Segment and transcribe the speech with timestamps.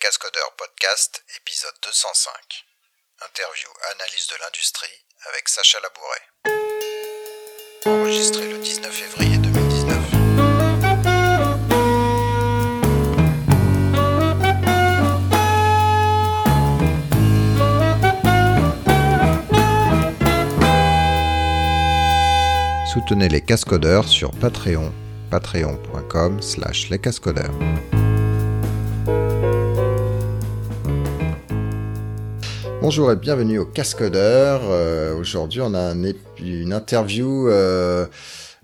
[0.00, 2.32] Cascodeurs Podcast, épisode 205.
[3.20, 4.88] Interview Analyse de l'industrie
[5.28, 6.22] avec Sacha Labouret.
[7.84, 9.98] Enregistré le 19 février 2019.
[22.90, 24.94] Soutenez les cascodeurs sur Patreon,
[25.30, 27.52] patreon.com slash lescascodeurs.
[32.90, 34.62] Bonjour et bienvenue au Cascodeur.
[34.64, 35.94] Euh, Aujourd'hui, on a
[36.40, 38.04] une interview euh,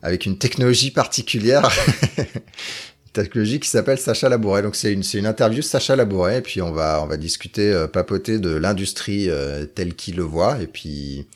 [0.02, 1.70] avec une technologie particulière.
[2.18, 4.62] une technologie qui s'appelle Sacha Labouret.
[4.62, 6.38] Donc, c'est une, une interview Sacha Labouret.
[6.38, 10.24] Et puis, on va, on va discuter, euh, papoter de l'industrie euh, telle qu'il le
[10.24, 10.60] voit.
[10.60, 11.28] Et puis,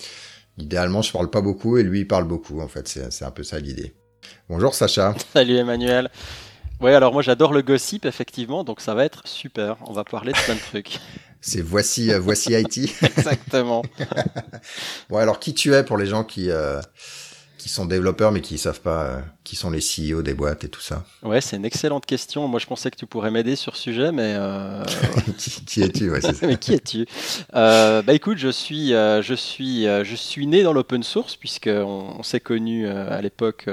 [0.59, 2.61] idéalement, je parle pas beaucoup et lui, il parle beaucoup.
[2.61, 3.95] En fait, c'est un peu ça l'idée.
[4.49, 5.15] Bonjour Sacha.
[5.33, 6.11] Salut Emmanuel.
[6.81, 9.77] Ouais, alors moi j'adore le gossip, effectivement, donc ça va être super.
[9.87, 10.99] On va parler de plein de trucs.
[11.43, 13.03] C'est voici, euh, voici IT.
[13.03, 13.83] Exactement.
[15.09, 16.81] Bon, alors qui tu es pour les gens qui euh,
[17.61, 20.69] qui sont développeurs mais qui savent pas euh, qui sont les CEO des boîtes et
[20.69, 21.05] tout ça.
[21.23, 22.49] Ouais, c'est une excellente question.
[22.49, 24.83] Moi je pensais que tu pourrais m'aider sur ce sujet, mais, euh,
[25.39, 26.11] qui, qui es-tu?
[26.11, 27.07] Ouais, mais qui es-tu?
[27.55, 32.17] Euh, Bah écoute, je suis, je suis, je suis né dans l'open source puisque on,
[32.19, 33.69] on s'est connu euh, à l'époque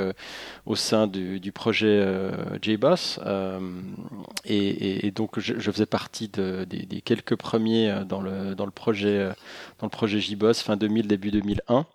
[0.65, 2.05] au sein du, du projet
[2.61, 3.19] JBoss
[4.45, 8.55] et, et- et donc je, je faisais partie de- des, des quelques premiers dans le
[8.55, 9.29] dans le projet
[9.79, 11.85] dans le projet JBoss fin 2000 début 2001.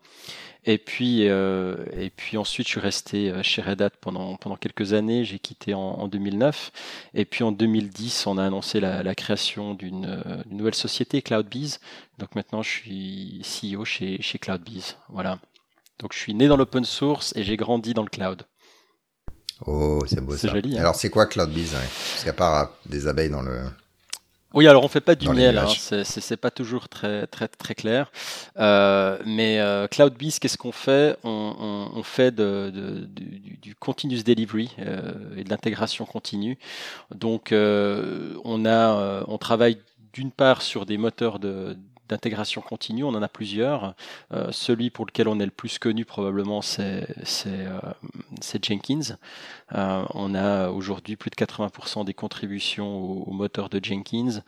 [0.65, 4.55] Et puis, euh, et puis ensuite, je suis resté euh, chez Red Hat pendant, pendant
[4.57, 5.25] quelques années.
[5.25, 6.71] J'ai quitté en, en 2009.
[7.15, 11.21] Et puis en 2010, on a annoncé la, la création d'une euh, d'une nouvelle société,
[11.21, 11.79] CloudBees.
[12.19, 14.97] Donc maintenant, je suis CEO chez, chez CloudBees.
[15.09, 15.41] Voilà.
[15.99, 18.43] Donc je suis né dans l'open source et j'ai grandi dans le cloud.
[19.67, 20.55] Oh, c'est beau C'est ça.
[20.55, 20.81] joli, hein.
[20.81, 23.63] Alors c'est quoi CloudBees ouais Parce qu'à part des abeilles dans le
[24.55, 26.05] Oui, alors on fait pas du miel, hein, c'est-
[26.37, 28.11] pas toujours très très très clair.
[28.59, 31.17] Euh, mais euh, CloudBees, qu'est-ce qu'on fait?
[31.25, 31.55] On,
[31.95, 36.59] on- on fait de, de- du, du- du continuous delivery euh, et de l'intégration continue.
[37.15, 39.79] Donc euh, on a, euh, on travaille
[40.13, 41.77] d'une part sur des moteurs de
[42.09, 43.95] d'intégration continue, on en a plusieurs.
[44.33, 47.07] Euh, celui pour lequel on est le plus connu probablement, c'est
[47.47, 47.81] euh,
[48.63, 49.17] Jenkins.
[49.75, 54.43] Euh, on a aujourd'hui plus de 80% des contributions au, moteur de Jenkins.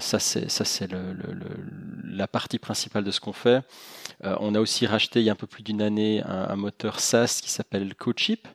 [0.00, 0.88] Ça, c'est
[2.04, 3.62] la partie principale de ce qu'on fait.
[4.22, 7.40] On a aussi racheté il y a un peu plus d'une année un, moteur SaaS
[7.42, 8.46] qui s'appelle CodeShip.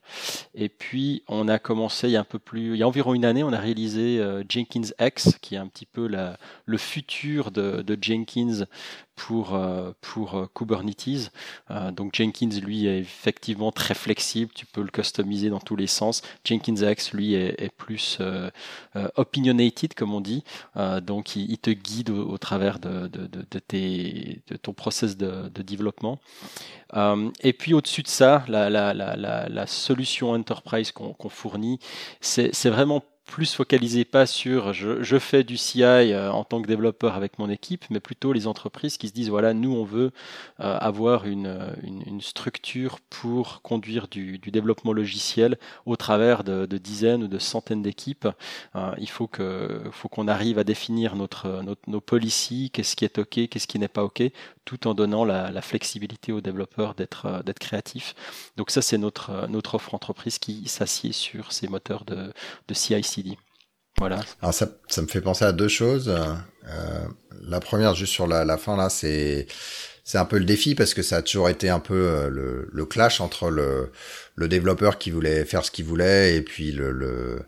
[0.56, 3.14] Et puis, on a commencé il y a un peu plus, il y a environ
[3.14, 7.98] une année, on a réalisé Jenkins X, qui est un petit peu le futur de
[8.02, 8.21] Jenkins
[9.28, 11.32] pour, euh, pour euh, Kubernetes.
[11.70, 15.88] Euh, donc Jenkins, lui, est effectivement très flexible, tu peux le customiser dans tous les
[15.88, 16.22] sens.
[16.44, 18.20] Jenkins X, lui, est, plus
[19.16, 20.44] opinionated, comme on dit.
[21.02, 26.20] Donc il, te guide au, travers de, de, ton process de, développement.
[27.42, 31.80] Et puis au-dessus de ça, la, solution enterprise qu'on qu'on fournit,
[32.20, 36.68] c'est vraiment plus focalisé pas sur je, je fais du CI euh, en tant que
[36.68, 40.12] développeur avec mon équipe, mais plutôt les entreprises qui se disent voilà, nous on veut
[40.60, 46.78] euh, avoir une, une, structure pour conduire du, du développement logiciel au travers de, de
[46.78, 48.28] dizaines ou de centaines d'équipes.
[48.76, 49.30] Euh, il faut
[49.92, 53.80] faut qu'on arrive à définir notre, notre nos policies, qu'est-ce qui est ok, qu'est-ce qui
[53.80, 54.24] n'est pas ok,
[54.66, 58.16] tout en donnant la, la flexibilité aux développeurs d'être euh, créatifs.
[58.58, 62.32] Donc ça c'est notre euh, notre offre entreprise qui s'assied sur ces moteurs de,
[62.68, 63.38] de CI/CD.
[63.98, 64.22] Voilà.
[64.42, 66.10] Alors ça, ça me fait penser à deux choses.
[66.10, 67.08] Euh,
[67.42, 69.48] la première, juste sur la, la fin là, c'est
[70.04, 72.86] c'est un peu le défi parce que ça a toujours été un peu le, le
[72.86, 73.92] clash entre le,
[74.36, 77.44] le développeur qui voulait faire ce qu'il voulait et puis le, le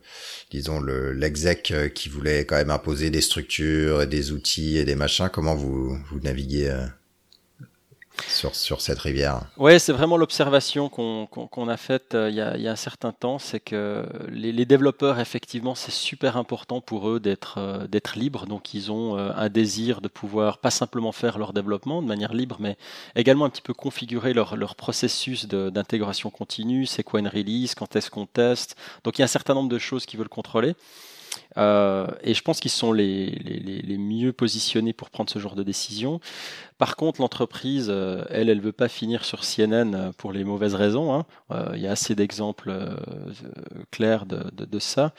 [0.52, 4.96] disons le l'exec qui voulait quand même imposer des structures et des outils et des
[4.96, 5.30] machins.
[5.34, 6.72] Comment vous vous naviguez
[8.52, 12.76] sur cette rivière Ouais, c'est vraiment l'observation qu'on a faite euh, il, y a, un
[12.76, 18.46] certain temps, c'est que les, développeurs, effectivement, c'est super important pour eux d'être euh, libres.
[18.46, 22.34] Donc, ils ont euh, un désir de pouvoir pas simplement faire leur développement de manière
[22.34, 22.78] libre, mais
[23.16, 26.86] également un petit peu configurer leur, leur processus d'intégration continue.
[26.86, 27.76] C'est quoi une release?
[27.76, 28.76] Quand est-ce qu'on teste?
[29.04, 30.76] Donc, il y a un certain nombre de choses qu'ils veulent contrôler.
[31.58, 35.40] Euh, et je pense qu'ils sont les, les, les- les mieux positionnés pour prendre ce
[35.40, 36.20] genre de décision.
[36.78, 40.76] Par contre, l'entreprise, euh, elle, elle veut pas finir sur CNN euh, pour les mauvaises
[40.76, 41.14] raisons.
[41.14, 41.26] hein.
[41.52, 42.96] Euh, Il y a assez d'exemples euh,
[43.92, 45.14] clairs de, de, de ça.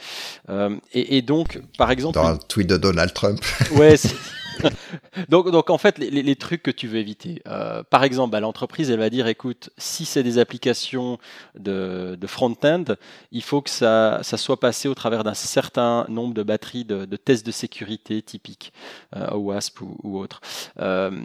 [0.92, 3.40] Et, et donc, par exemple, Dans un tweet de Donald Trump.
[3.76, 4.14] ouais, c'est-
[5.28, 7.42] donc, donc, en fait, les, trucs que tu veux éviter.
[7.48, 11.18] Euh, par exemple, bah, l'entreprise, elle va dire, écoute, si c'est des applications
[11.58, 12.84] de, front-end,
[13.32, 17.04] il faut que ça, ça, soit passé au travers d'un certain nombre de batteries de,
[17.16, 18.72] tests de sécurité typiques,
[19.16, 20.40] euh, OWASP ou, ou autre.
[20.80, 21.22] Euh,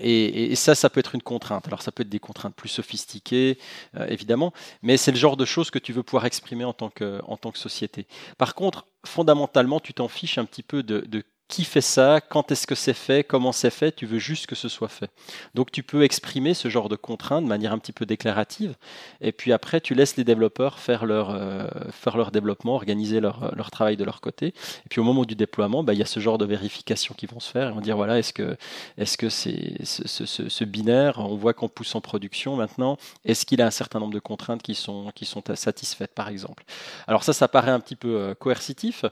[0.00, 1.66] et, ça, ça peut être une contrainte.
[1.66, 3.58] Alors, ça peut être des contraintes plus sophistiquées,
[3.96, 4.52] euh, évidemment,
[4.82, 7.36] mais c'est le genre de choses que tu veux pouvoir exprimer en tant que, en
[7.36, 8.06] tant que société.
[8.36, 12.50] Par contre, fondamentalement, tu t'en fiches un petit peu de, de qui fait ça, quand
[12.50, 15.10] est-ce que c'est fait, comment c'est fait, tu veux juste que ce soit fait.
[15.54, 18.74] Donc tu peux exprimer ce genre de contraintes de manière un petit peu déclarative,
[19.20, 23.54] et puis après tu laisses les développeurs faire leur, euh, faire leur développement, organiser leur,
[23.54, 26.06] leur, travail de leur côté, et puis au moment du déploiement, bah, il y a
[26.06, 28.56] ce genre de vérification qui vont se faire, et on va dire voilà, est-ce que
[28.96, 33.66] est-ce que c'est ce, binaire, on voit qu'on pousse en production maintenant, est-ce qu'il a
[33.66, 36.64] un certain nombre de contraintes qui sont, qui sont satisfaites par exemple?
[37.06, 39.04] Alors ça, ça paraît un petit peu euh, coercitif,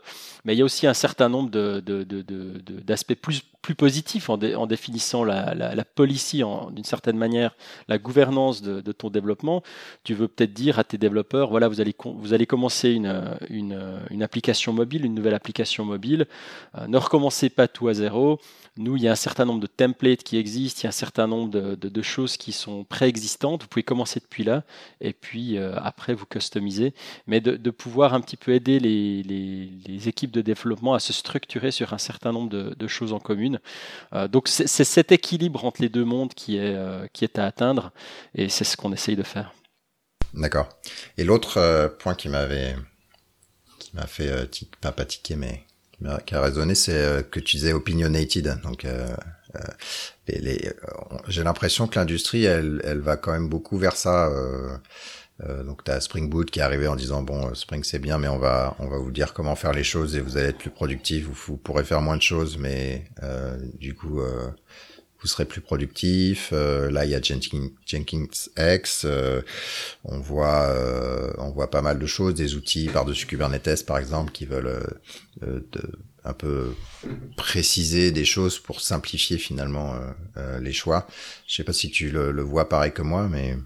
[0.45, 4.37] mais il y a aussi un certain nombre de d'aspects plus, plus positifs en,
[4.67, 6.43] définissant la, la, policy
[6.73, 7.55] d'une certaine manière,
[7.89, 9.63] la gouvernance de, ton développement.
[10.05, 14.73] Tu veux peut-être dire à tes développeurs, voilà, vous allez, vous allez commencer une, application
[14.73, 16.27] mobile, une nouvelle application mobile.
[16.77, 18.41] Euh, ne recommencez pas tout à zéro.
[18.79, 20.93] Nous, il y a un certain nombre de templates qui existent, il y a un
[20.93, 23.63] certain nombre de, choses qui sont préexistantes.
[23.63, 24.65] Vous pouvez commencer depuis là
[25.01, 26.95] et puis euh, après vous customiser.
[27.27, 31.13] Mais de, pouvoir un petit peu aider les, les, les, équipes de développement à se
[31.13, 33.59] structurer sur un certain nombre de, choses en commun.
[34.13, 37.47] Euh, donc c'est cet équilibre entre les deux mondes qui est, euh, qui est à
[37.47, 37.93] atteindre
[38.35, 39.53] et c'est ce qu'on essaye de faire.
[40.35, 40.69] D'accord.
[41.19, 42.77] Et l'autre point qui m'avait
[43.79, 44.49] qui m'a fait
[44.81, 45.65] pas, pas tiquer mais
[46.27, 48.61] qui a résonné, c'est euh, que tu disais opinionated.
[48.63, 49.09] Donc, euh,
[49.57, 50.71] euh,
[51.29, 54.31] j'ai l'impression que l'industrie, elle va quand même beaucoup vers ça.
[55.49, 58.19] Euh, donc tu as Spring Boot qui est arrivé en disant bon Spring c'est bien
[58.19, 60.59] mais on va on va vous dire comment faire les choses et vous allez être
[60.59, 64.49] plus productif vous, vous pourrez faire moins de choses mais euh, du coup euh,
[65.21, 66.51] vous serez plus productif.
[66.51, 68.27] là, il y a Jenkins, Jenkins
[68.59, 69.07] X.
[70.05, 70.75] on voit,
[71.39, 74.85] on voit pas mal de choses, des outils par-dessus Kubernetes, par exemple, qui veulent
[76.25, 76.75] un peu
[77.37, 79.95] préciser des choses pour simplifier finalement
[80.61, 81.07] les choix.
[81.47, 83.57] Je sais pas si tu le, le vois pareil que moi, mais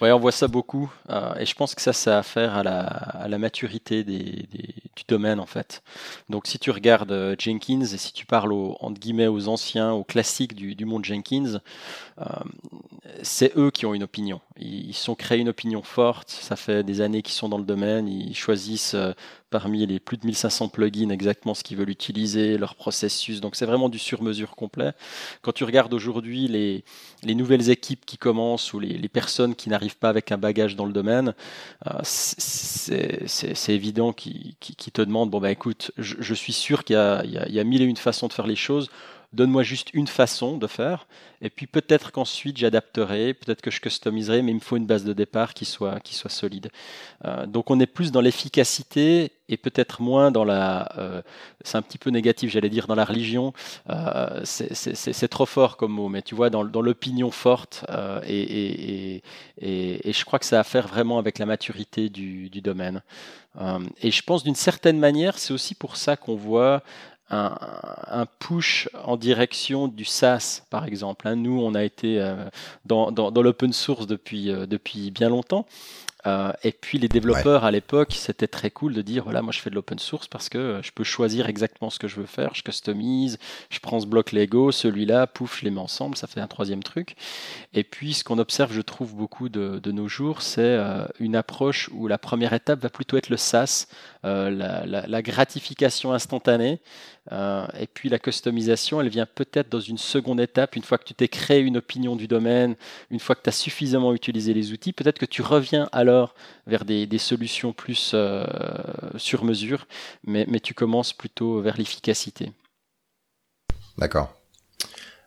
[0.00, 0.92] oui, on voit ça beaucoup.
[1.10, 4.46] Euh, et je pense que ça, ça a affaire à la, à la maturité des,
[4.50, 5.82] des, du domaine, en fait.
[6.28, 9.92] Donc, si tu regardes euh, Jenkins et si tu parles aux, entre guillemets, aux anciens,
[9.92, 11.60] aux classiques du, du monde Jenkins,
[12.20, 12.24] euh,
[13.22, 14.40] c'est eux qui ont une opinion.
[14.58, 16.30] Ils, ils sont créés une opinion forte.
[16.30, 18.08] Ça fait des années qu'ils sont dans le domaine.
[18.08, 19.12] Ils choisissent euh,
[19.50, 23.40] parmi les plus de 1500 plugins exactement ce qu'ils veulent utiliser, leur processus.
[23.40, 24.92] Donc c'est vraiment du sur-mesure complet.
[25.42, 26.84] Quand tu regardes aujourd'hui les,
[27.22, 30.76] les, nouvelles équipes qui commencent ou les, les personnes qui n'arrivent pas avec un bagage
[30.76, 31.34] dans le domaine,
[31.86, 36.96] euh, c'est évident qu'ils qui, te demandent, bon bah écoute, je, je suis sûr qu'il
[36.96, 38.90] y, y, y a mille et une façons de faire les choses
[39.32, 41.06] donne-moi juste une façon de faire,
[41.42, 45.04] et puis peut-être qu'ensuite j'adapterai, peut-être que je customiserai, mais il me faut une base
[45.04, 46.70] de départ qui soit, qui soit solide.
[47.26, 50.88] Euh, donc on est plus dans l'efficacité et peut-être moins dans la...
[50.98, 51.22] Euh,
[51.62, 53.52] c'est un petit peu négatif, j'allais dire, dans la religion.
[53.90, 57.84] Euh, c'est trop fort comme mot, mais tu vois, dans, l'opinion forte,
[58.24, 59.22] et, et,
[59.58, 62.60] et, et, je crois que ça a à faire vraiment avec la maturité du, du
[62.60, 63.02] domaine.
[64.02, 66.82] et je pense d'une certaine manière, c'est aussi pour ça qu'on voit
[67.30, 71.28] un, push en direction du SaaS, par exemple.
[71.28, 71.36] Hein.
[71.36, 72.36] Nous, on a été euh,
[72.84, 75.66] dans, dans, l'open source depuis, euh, depuis bien longtemps.
[76.26, 79.60] Euh, et puis les développeurs à l'époque, c'était très cool de dire voilà, moi je
[79.60, 82.54] fais de l'open source parce que je peux choisir exactement ce que je veux faire,
[82.54, 83.38] je customise,
[83.70, 86.82] je prends ce bloc Lego, celui-là, pouf, je les mets ensemble, ça fait un troisième
[86.82, 87.14] truc.
[87.72, 90.78] Et puis ce qu'on observe, je trouve beaucoup de, de nos jours, c'est
[91.20, 93.86] une approche où la première étape va plutôt être le SaaS,
[94.24, 96.80] la, la, la, gratification instantanée.
[97.32, 101.04] Euh, et puis la customisation, elle vient peut-être dans une seconde étape, une fois que
[101.04, 102.74] tu t'es créé une opinion du domaine,
[103.10, 105.88] une fois que tu as suffisamment utilisé les outils, peut-être que tu reviens
[106.66, 108.44] vers des, solutions plus euh,
[109.16, 109.86] sur mesure,
[110.24, 112.52] mais, tu commences plutôt vers l'efficacité.
[113.96, 114.34] D'accord.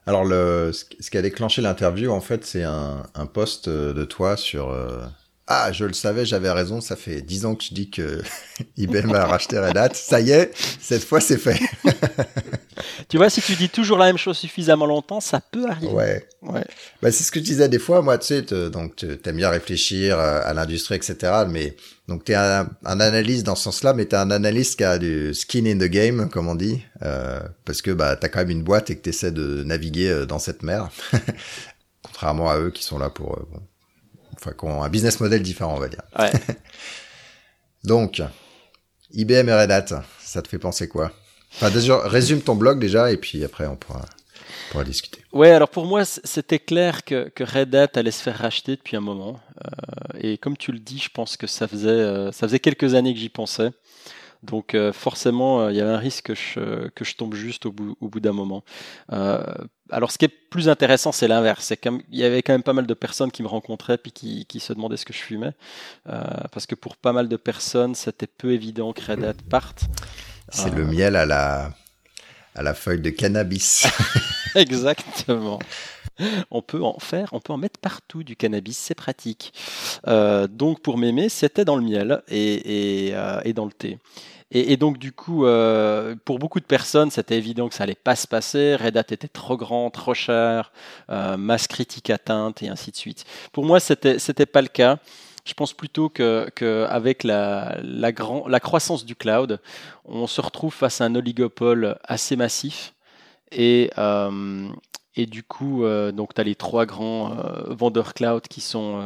[0.06, 4.70] Alors, le, ce qui a déclenché l'interview, en fait, c'est un, post de toi sur,
[4.70, 5.06] euh,
[5.48, 8.22] ah, je le savais, j'avais raison, ça fait dix ans que je dis que
[8.78, 9.94] IBM a racheté Red Hat.
[9.96, 11.60] Ça y est, cette fois c'est fait.
[13.10, 15.92] tu vois, si tu dis toujours la même chose suffisamment longtemps, ça peut arriver.
[15.92, 16.28] Ouais.
[16.42, 16.66] ouais.
[17.02, 20.20] Bah, c'est ce que je disais des fois, moi, tu sais, donc t'aimes bien réfléchir
[20.20, 21.44] euh, à l'industrie, etc.
[21.50, 21.76] Mais
[22.08, 25.34] donc t'es un, un analyste dans ce sens-là, mais t'es un analyste qui a du
[25.34, 28.64] skin in the game, comme on dit, euh, parce que bah t'as quand même une
[28.64, 30.90] boîte et que t'essaies de naviguer euh, dans cette mer.
[32.04, 33.40] Contrairement à eux qui sont là pour
[34.36, 36.04] enfin, qui ont un business model différent, on va dire.
[37.84, 38.22] Donc,
[39.12, 41.12] IBM et Red Hat, ça te fait penser quoi?
[41.54, 41.70] Enfin,
[42.06, 44.06] résume ton blog déjà et puis après on pourra,
[44.86, 45.22] discuter.
[45.34, 48.96] Ouais, alors pour moi, c'était clair que, que, Red Hat allait se faire racheter depuis
[48.96, 49.40] un moment.
[49.66, 52.94] Euh, et comme tu le dis, je pense que ça faisait, euh, ça faisait quelques
[52.96, 53.72] années que j'y pensais.
[54.44, 57.72] Donc euh, forcément, il y avait un risque que je, que je tombe juste au
[57.72, 58.64] bout, au bout d'un moment.
[59.10, 61.74] Alors ce qui est plus intéressant, c'est l'inverse.
[61.76, 64.62] Qu'il y avait quand même pas mal de personnes qui me rencontraient puis qui, qui
[64.62, 65.54] se demandaient ce que je fumais.
[66.06, 69.84] Parce que pour pas mal de personnes, c'était peu évident que Red Hat parte.
[70.52, 71.72] C'est le miel à la,
[72.56, 73.88] à la feuille de cannabis.
[74.56, 75.60] Exactement.
[76.52, 79.54] On peut en faire, on peut en mettre partout du cannabis, c'est pratique.
[80.08, 83.98] Euh, donc pour m'aimer, c'était dans le miel et, et, euh, et dans le thé.
[84.52, 87.96] Et, et, donc du coup, euh, pour beaucoup de personnes, c'était évident que ça allait
[87.96, 88.76] pas se passer.
[88.76, 90.74] Red Hat était trop grand, trop cher,
[91.10, 93.24] euh, masse critique atteinte et ainsi de suite.
[93.54, 95.00] Pour moi, c'était c'était pas le cas.
[95.44, 98.12] Je pense plutôt que, avec la, la,
[98.48, 99.60] la croissance du cloud,
[100.06, 102.94] on se retrouve face à un oligopole assez massif
[103.52, 104.70] et, euh,
[105.16, 109.06] et du coup, euh, tu as les trois grands euh, vendeurs cloud qui sont,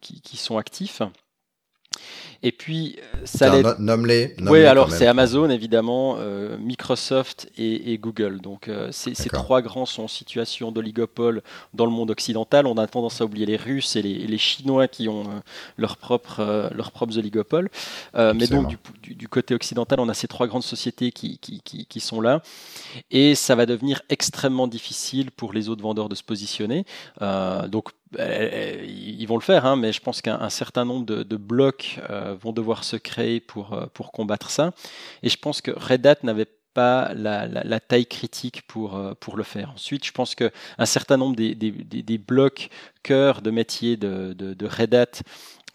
[0.00, 1.02] qui, sont actifs.
[2.44, 3.62] Et puis, ça allait...
[3.78, 4.34] Nomme-les.
[4.38, 8.40] Nomme oui, alors c'est Amazon évidemment, euh, Microsoft et, et, Google.
[8.40, 12.66] Donc euh, ces, trois grands sont en situation d'oligopole dans le monde occidental.
[12.66, 15.40] On a tendance à oublier les Russes et les, les Chinois qui ont euh,
[15.76, 17.70] leurs propres leurs propres oligopoles.
[18.14, 21.60] mais donc du, du, du, côté occidental, on a ces trois grandes sociétés qui, qui,
[21.60, 22.42] qui, qui, sont là,
[23.10, 26.84] et ça va devenir extrêmement difficile pour les autres vendeurs de se positionner.
[27.68, 32.00] donc ils vont le faire, hein, mais je pense qu'un certain nombre de, de blocs
[32.10, 34.72] euh, vont devoir se créer pour, euh, pour combattre ça.
[35.22, 39.36] Et je pense que Red Hat n'avait pas la, la, taille critique pour, euh, pour
[39.36, 39.72] le faire.
[39.74, 40.50] Ensuite, je pense qu'un
[40.84, 42.70] certain nombre des, des, des, blocs
[43.02, 45.22] cœur de métier de, de, Red Hat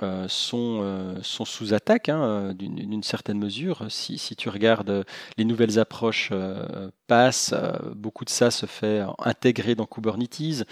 [0.03, 3.85] euh, sont, euh, sont sous attaque hein, euh, d'une certaine mesure.
[3.89, 5.05] Si, si, tu regardes
[5.37, 7.53] les nouvelles approches euh, passent,
[7.95, 10.65] beaucoup de ça se fait intégrer dans Kubernetes.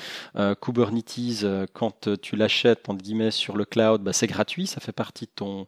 [0.61, 5.25] Kubernetes, quand tu l'achètes entre guillemets sur le cloud, bah, c'est gratuit, ça fait partie
[5.25, 5.65] de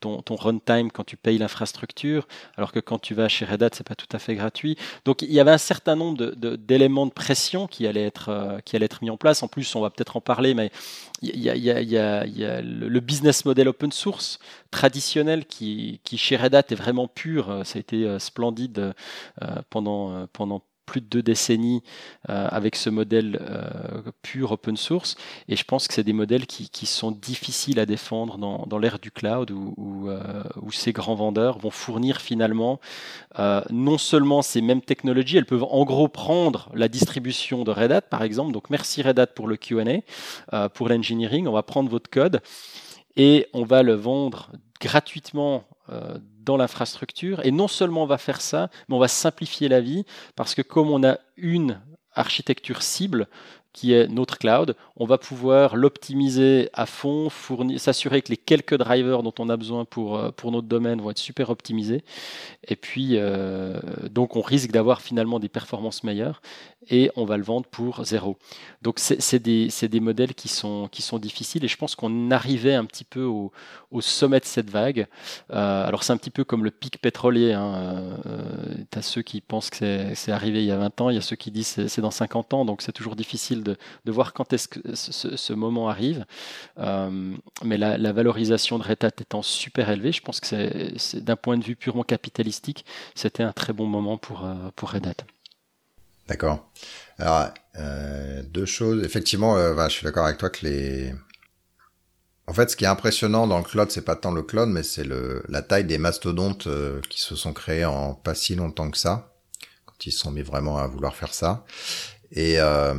[0.00, 3.86] ton, runtime quand tu payes l'infrastructure, alors que quand tu vas chez Red Hat, c'est
[3.86, 4.76] pas tout à fait gratuit.
[5.04, 8.86] Donc il y avait un certain nombre d'éléments de, pression qui allaient être qui allaient
[8.86, 9.42] être mis en place.
[9.42, 10.70] En plus, on va peut-être en parler, mais
[11.22, 11.48] il y
[11.98, 14.38] a, le business model open source
[14.70, 17.50] traditionnel qui, chez Red Hat est vraiment pur.
[17.50, 18.94] Euh, ça a été euh, splendide
[19.42, 21.82] euh, pendant, pendant plus de deux décennies
[22.30, 25.16] euh, avec ce modèle euh, pur open source.
[25.46, 29.10] Et je pense que c'est des modèles qui, sont difficiles à défendre dans, l'ère du
[29.10, 32.80] cloud où, où, euh, ces grands vendeurs vont fournir finalement
[33.70, 38.02] non seulement ces mêmes technologies, elles peuvent en gros prendre la distribution de Red Hat
[38.02, 38.52] par exemple.
[38.52, 41.46] Donc merci Red Hat pour le Q&A, pour l'engineering.
[41.46, 42.40] On va prendre votre code
[43.16, 44.50] et on va le vendre
[44.80, 46.18] gratuitement euh,
[46.56, 47.44] l'infrastructure.
[47.44, 50.04] Et non seulement on va faire ça, mais on va simplifier la vie
[50.36, 51.80] parce que comme on a une
[52.14, 53.28] architecture cible,
[53.78, 54.74] qui est notre cloud.
[54.96, 57.28] On va pouvoir l'optimiser à fond,
[57.76, 61.18] s'assurer que les quelques drivers dont on a besoin pour, euh, notre domaine vont être
[61.18, 62.02] super optimisés.
[62.66, 63.78] Et puis, euh,
[64.10, 66.42] donc, on risque d'avoir finalement des performances meilleures
[66.90, 68.36] et on va le vendre pour zéro.
[68.82, 70.88] Donc, c'est des, des, modèles qui sont,
[71.20, 73.52] difficiles et je pense qu'on arrivait un petit peu au,
[74.00, 75.06] sommet de cette vague.
[75.52, 77.52] Euh, alors, c'est un petit peu comme le pic pétrolier.
[77.52, 78.16] Hein.
[78.90, 81.18] Tu as ceux qui pensent que c'est arrivé il y a 20 ans, il y
[81.18, 83.67] a ceux qui disent c'est dans 50 ans, donc c'est toujours difficile
[84.04, 86.24] de, voir quand est-ce que ce, moment arrive.
[86.78, 87.34] Euh,
[87.64, 90.46] mais la, valorisation de Red Hat étant super élevée, je pense que
[90.96, 92.84] c'est d'un point de vue purement capitalistique,
[93.14, 95.24] c'était un très bon moment pour, euh, pour Red Hat.
[96.28, 96.70] D'accord.
[97.18, 99.04] Alors, euh, deux choses.
[99.04, 101.14] Effectivement, je suis d'accord avec toi que les...
[102.46, 104.82] En fait, ce qui est impressionnant dans le cloud, c'est pas tant le cloud, mais
[104.82, 106.66] c'est le la taille des mastodontes
[107.10, 109.34] qui se sont créés en pas si longtemps que ça,
[109.84, 111.66] quand ils se sont mis vraiment à vouloir faire ça
[112.32, 112.94] et, euh,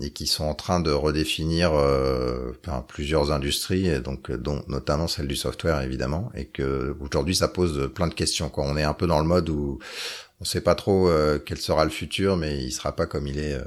[0.00, 2.52] et qui sont en train de redéfinir euh,
[2.86, 8.08] plusieurs industries, donc dont notamment celle du software évidemment, et que aujourd'hui ça pose plein
[8.08, 8.48] de questions.
[8.50, 8.64] Quoi.
[8.66, 9.78] On est un peu dans le mode où
[10.40, 13.38] on sait pas trop euh, quel sera le futur, mais il sera pas comme il
[13.38, 13.64] est, euh,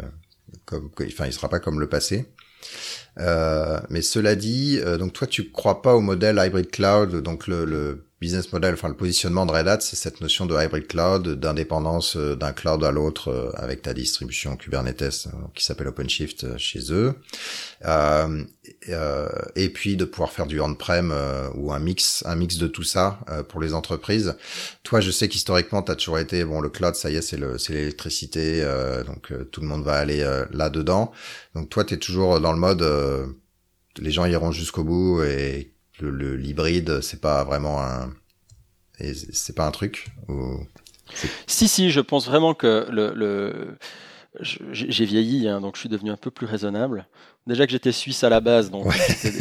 [0.65, 2.25] comme, enfin il sera pas comme le passé.
[3.19, 7.47] Euh, mais cela dit, euh, donc toi tu crois pas au modèle hybrid cloud, donc
[7.47, 10.87] le, le business model, enfin le positionnement de Red Hat, c'est cette notion de hybrid
[10.87, 15.87] cloud, d'indépendance euh, d'un cloud à l'autre euh, avec ta distribution Kubernetes euh, qui s'appelle
[15.87, 17.13] OpenShift chez eux,
[17.85, 18.43] euh,
[19.55, 21.13] et puis de pouvoir faire du on-prem
[21.55, 23.19] ou un mix, un mix de tout ça
[23.49, 24.35] pour les entreprises.
[24.83, 27.37] Toi, je sais qu'historiquement, tu as toujours été bon le cloud, ça y est, c'est
[27.37, 28.65] le, c'est l'électricité,
[29.05, 31.11] donc tout le monde va aller là dedans.
[31.55, 32.83] Donc toi, tu es toujours dans le mode,
[33.99, 38.13] les gens iront jusqu'au bout et le, l'hybride, c'est pas vraiment un,
[39.33, 40.59] c'est pas un truc ou...
[41.45, 43.77] Si, si, je pense vraiment que le, le
[44.41, 47.07] j'ai vieilli, hein, donc je suis devenu un peu plus raisonnable.
[47.47, 48.91] Déjà que j'étais suisse à la base, donc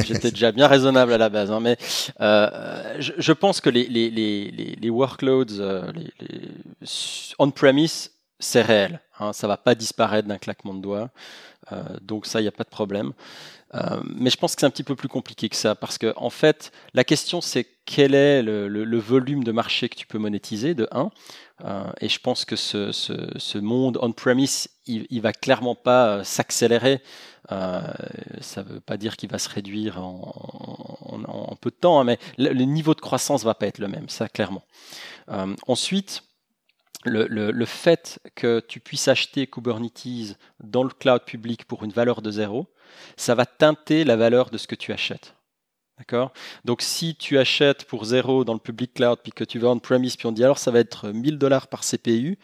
[0.05, 1.51] j'étais déjà bien raisonnable à la base.
[1.51, 1.77] Hein, mais
[2.21, 6.11] euh, je, je, pense que les, les, les, les workloads euh, les,
[7.39, 9.01] on-premise, c'est réel.
[9.19, 11.11] Hein, ça va pas disparaître d'un claquement de doigts.
[11.73, 13.13] Euh, donc ça, il n'y a pas de problème.
[13.75, 16.13] Euh, mais je pense que c'est un petit peu plus compliqué que ça, parce que
[16.17, 20.07] en fait, la question c'est quel est le, le, le, volume de marché que tu
[20.07, 21.11] peux monétiser, de 1.
[21.65, 26.09] Euh, et je pense que ce, ce, ce monde on-premise, il, il va clairement pas
[26.09, 27.01] euh, s'accélérer.
[27.53, 27.81] Euh,
[28.41, 30.33] ça ne veut pas dire qu'il va se réduire en,
[31.01, 33.79] en, en, peu de temps, hein, mais le, le, niveau de croissance va pas être
[33.79, 34.65] le même, ça clairement.
[35.29, 36.25] Euh, ensuite,
[37.05, 41.93] le, le, le, fait que tu puisses acheter Kubernetes dans le cloud public pour une
[41.93, 42.67] valeur de zéro,
[43.17, 45.35] ça va teinter la valeur de ce que tu achètes.
[45.99, 46.33] D'accord?
[46.67, 50.17] Donc si tu achètes pour zéro dans le public cloud, puis que tu vas on-premise,
[50.17, 52.39] puis on dit alors ça va être 1000 dollars par CPU,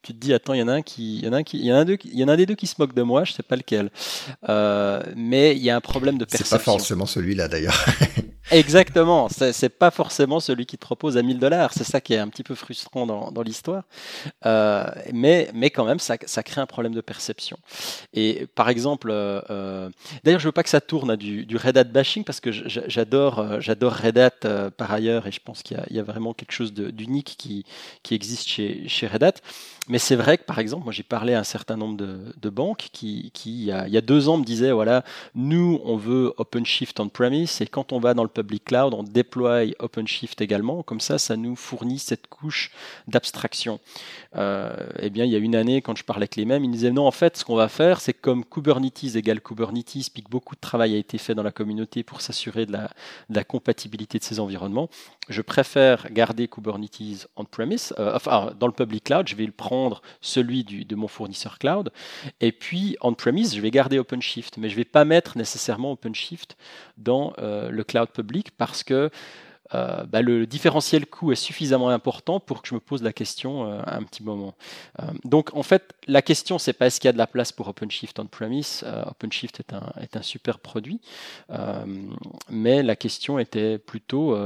[0.00, 1.42] tu te dis attends, il y en a un qui, il y en a un
[1.42, 2.66] qui, il y en a un, deux, il y en a un des deux qui
[2.66, 3.90] se moque de moi, je sais pas lequel.
[4.48, 6.56] Euh, mais il y a un problème de perception.
[6.56, 7.84] C'est pas forcément celui-là d'ailleurs.
[8.50, 11.72] Exactement, c'est pas forcément celui qui te propose à 1000 dollars.
[11.72, 13.84] C'est ça qui est un petit peu frustrant dans, dans l'histoire.
[14.44, 17.56] Euh, mais, mais quand même, ça, ça, crée un problème de perception.
[18.12, 19.90] Et par exemple, euh, euh
[20.24, 22.50] d'ailleurs, je veux pas que ça tourne à du, du Red Hat bashing parce que
[22.52, 26.02] j'adore, euh, j'adore Red Hat euh, par ailleurs et je pense qu'il y, y, a
[26.02, 27.64] vraiment quelque chose d'unique qui,
[28.02, 29.34] qui existe chez, chez Red Hat.
[29.88, 32.88] Mais c'est vrai que, par exemple, moi j'ai parlé à un certain nombre de, banques
[32.92, 37.66] qui, il, y a, deux ans, me disaient voilà, nous, on veut OpenShift on-premise, et
[37.66, 40.82] quand on va dans le public cloud, on déploie OpenShift également.
[40.82, 42.70] Comme ça, ça nous fournit cette couche
[43.08, 43.78] d'abstraction.
[44.36, 46.68] Euh, eh bien, il y a une année, quand je parlais avec les mêmes, ils
[46.68, 50.22] me disaient non, en fait, ce qu'on va faire, c'est comme Kubernetes égale Kubernetes, puis
[50.22, 52.90] que beaucoup de travail a été fait dans la communauté pour s'assurer de la,
[53.28, 54.88] de la compatibilité de ces environnements.
[55.28, 59.73] Je préfère garder Kubernetes on-premise, euh, enfin, dans le public cloud, je vais le prendre
[60.20, 61.90] celui de mon fournisseur cloud.
[62.40, 66.56] Et puis, on-premise, je vais garder OpenShift, mais je vais pas mettre nécessairement OpenShift
[66.96, 69.10] dans euh, le cloud public parce que
[69.74, 73.70] euh, bah, le différentiel coût est suffisamment important pour que je me pose la question
[73.70, 74.54] euh, un petit moment.
[75.00, 77.52] Euh, donc en fait, la question c'est pas est-ce qu'il y a de la place
[77.52, 78.82] pour OpenShift on-premise.
[78.86, 81.00] Euh, OpenShift est un, est un super produit,
[82.50, 84.36] mais la question était plutôt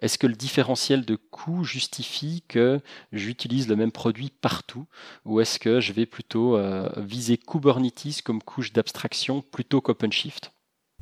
[0.00, 2.80] est-ce que le différentiel de coût justifie que
[3.12, 4.86] j'utilise le même produit partout,
[5.24, 6.58] ou est-ce que je vais plutôt
[6.96, 10.52] viser Kubernetes comme couche d'abstraction plutôt qu'OpenShift?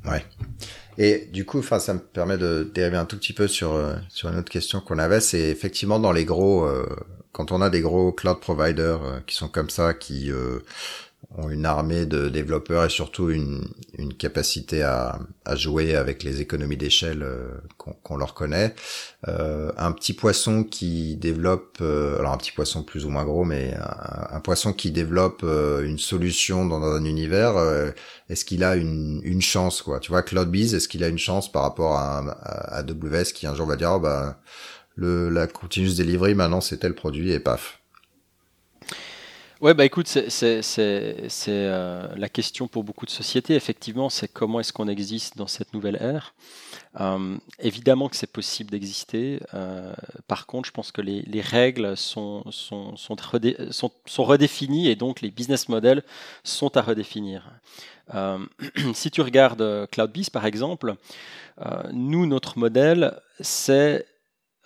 [0.05, 0.23] Ouais.
[0.97, 3.95] Et du coup, enfin, ça me permet de dériver un tout petit peu sur euh,
[4.09, 5.19] sur une autre question qu'on avait.
[5.21, 6.87] C'est effectivement dans les gros, euh,
[7.31, 10.31] quand on a des gros cloud providers euh, qui sont comme ça, qui
[11.37, 16.41] ont une armée de développeurs et surtout une, une capacité à, à jouer avec les
[16.41, 18.73] économies d'échelle euh, qu'on leur connaît.
[19.27, 23.45] Euh, un petit poisson qui développe, euh, alors un petit poisson plus ou moins gros,
[23.45, 23.75] mais
[24.31, 27.55] un, poisson qui développe une solution dans un univers,
[28.29, 29.99] est-ce qu'il a une, une chance quoi?
[29.99, 33.55] Tu vois, CloudBees, est-ce qu'il a une chance par rapport à, à, AWS qui un
[33.55, 34.39] jour va dire, oh, bah,
[34.95, 37.79] le, la continuous delivery maintenant c'est tel produit et paf
[39.59, 40.61] Ouais, bah écoute, c'est
[41.47, 43.55] euh, la question pour beaucoup de sociétés.
[43.55, 46.35] Effectivement, c'est comment est-ce qu'on existe dans cette nouvelle ère.
[46.99, 49.39] Euh, évidemment que c'est possible d'exister.
[49.55, 49.93] Euh,
[50.27, 53.15] par contre, je pense que les, les règles sont, sont, sont,
[54.05, 56.03] sont, redéfinies et donc les business models
[56.43, 57.49] sont à redéfinir.
[58.13, 58.37] Euh,
[58.93, 60.93] si tu regardes CloudBees, par exemple,
[61.65, 64.05] euh, nous, notre modèle, c'est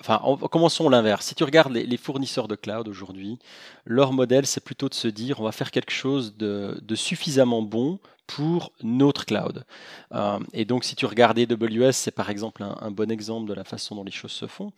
[0.02, 1.28] Enfin, commençons l'inverse.
[1.28, 3.38] Si tu regardes les, fournisseurs de cloud aujourd'hui,
[3.86, 8.00] leur modèle, c'est plutôt de se dire, on va faire quelque chose de suffisamment bon
[8.36, 9.66] pour notre cloud.
[10.14, 13.66] Euh, et donc, si tu regardes AWS, c'est par exemple un, bon exemple de la
[13.66, 14.72] façon dont les choses se font.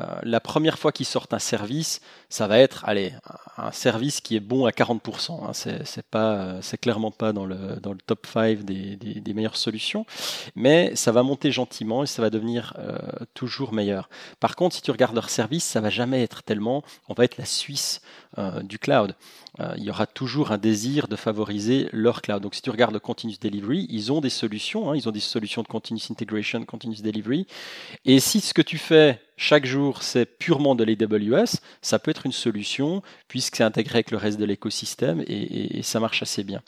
[0.00, 3.12] Euh, la première fois qu'ils sortent un service, ça va être, allez,
[3.58, 5.44] un service qui est bon à 40%.
[5.44, 10.06] Hein, c'est pas, c'est clairement pas dans le top 5 des, meilleures solutions,
[10.54, 12.96] mais ça va monter gentiment et ça va devenir euh,
[13.34, 14.08] toujours meilleur.
[14.40, 17.36] Par contre, si tu regardes leur service, ça va jamais être tellement, on va être
[17.36, 18.00] la Suisse
[18.64, 19.14] du cloud.
[19.60, 22.42] Euh, il y aura toujours un désir de favoriser leur cloud.
[22.42, 25.20] Donc si tu regardes le Continuous Delivery, ils ont des solutions, hein, ils ont des
[25.20, 27.46] solutions de Continuous Integration, Continuous Delivery.
[28.04, 32.26] Et si ce que tu fais chaque jour, c'est purement de l'AWS, ça peut être
[32.26, 36.62] une solution puisque c'est intégré avec le reste de l'écosystème et, ça marche assez bien.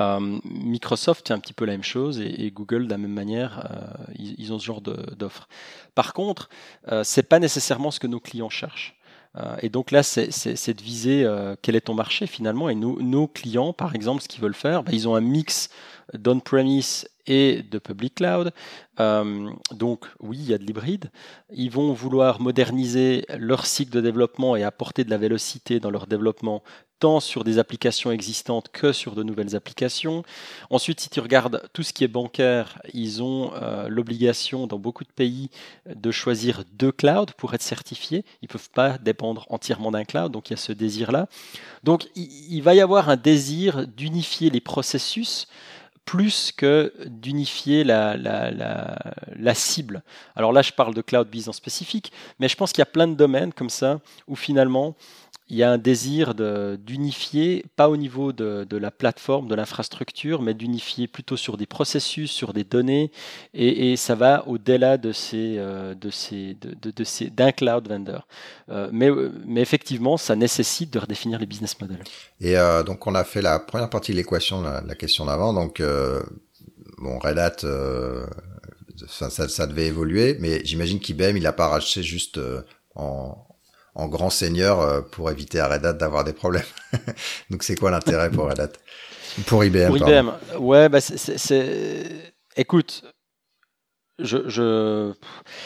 [0.00, 3.70] Euh, Microsoft, c'est un petit peu la même chose et, Google, de la même manière,
[3.70, 5.48] euh, ils, ont ce genre d'offres.
[5.94, 6.48] Par contre,
[6.88, 8.96] euh, c'est pas nécessairement ce que nos clients cherchent.
[9.36, 12.68] Euh, et donc là, c'est de viser euh, quel est ton marché finalement.
[12.68, 15.70] Et nos, clients, par exemple, ce qu'ils veulent faire, bah, ils ont un mix
[16.12, 18.52] d'on-premise et de public cloud.
[19.00, 21.10] Euh, donc oui, il y a de l'hybride.
[21.50, 26.06] Ils vont vouloir moderniser leur cycle de développement et apporter de la vélocité dans leur
[26.06, 26.62] développement
[27.00, 30.22] tant sur des applications existantes que sur de nouvelles applications.
[30.70, 35.04] Ensuite, si tu regardes tout ce qui est bancaire, ils ont euh, l'obligation dans beaucoup
[35.04, 35.50] de pays
[35.92, 38.24] de choisir deux clouds pour être certifiés.
[38.42, 41.28] Ils ne peuvent pas dépendre entièrement d'un cloud, donc il y a ce désir-là.
[41.82, 45.48] Donc il, il va y avoir un désir d'unifier les processus
[46.04, 50.02] plus que d'unifier la, cible.
[50.36, 53.08] Alors là, je parle de cloud business spécifique, mais je pense qu'il y a plein
[53.08, 54.94] de domaines comme ça où finalement
[55.48, 60.54] il y a un désir d'unifier, pas au niveau de, la plateforme, de l'infrastructure, mais
[60.54, 63.10] d'unifier plutôt sur des processus, sur des données,
[63.52, 68.26] et, ça va au-delà de ces, euh, de ces, de, de, ces, d'un cloud vendor.
[68.70, 69.10] Euh, mais,
[69.46, 72.02] mais effectivement, ça nécessite de redéfinir les business models.
[72.40, 75.52] Et euh, donc, on a fait la première partie de l'équation, la, la, question d'avant.
[75.52, 75.82] Donc,
[76.98, 77.56] bon, Red Hat,
[79.08, 82.40] ça, ça, ça, devait évoluer, mais j'imagine qu'IBM, il n'a pas racheté juste
[82.94, 83.46] en
[83.94, 86.64] en grand seigneur euh, pour éviter à Red Hat d'avoir des problèmes.
[87.50, 88.72] Donc c'est quoi l'intérêt pour Red Hat?
[89.46, 89.86] Pour IBM.
[89.88, 93.02] Pour IBM, ouais, bah c'est, écoute,
[94.20, 95.12] je, je...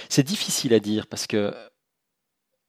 [0.08, 1.54] c'est difficile à dire parce que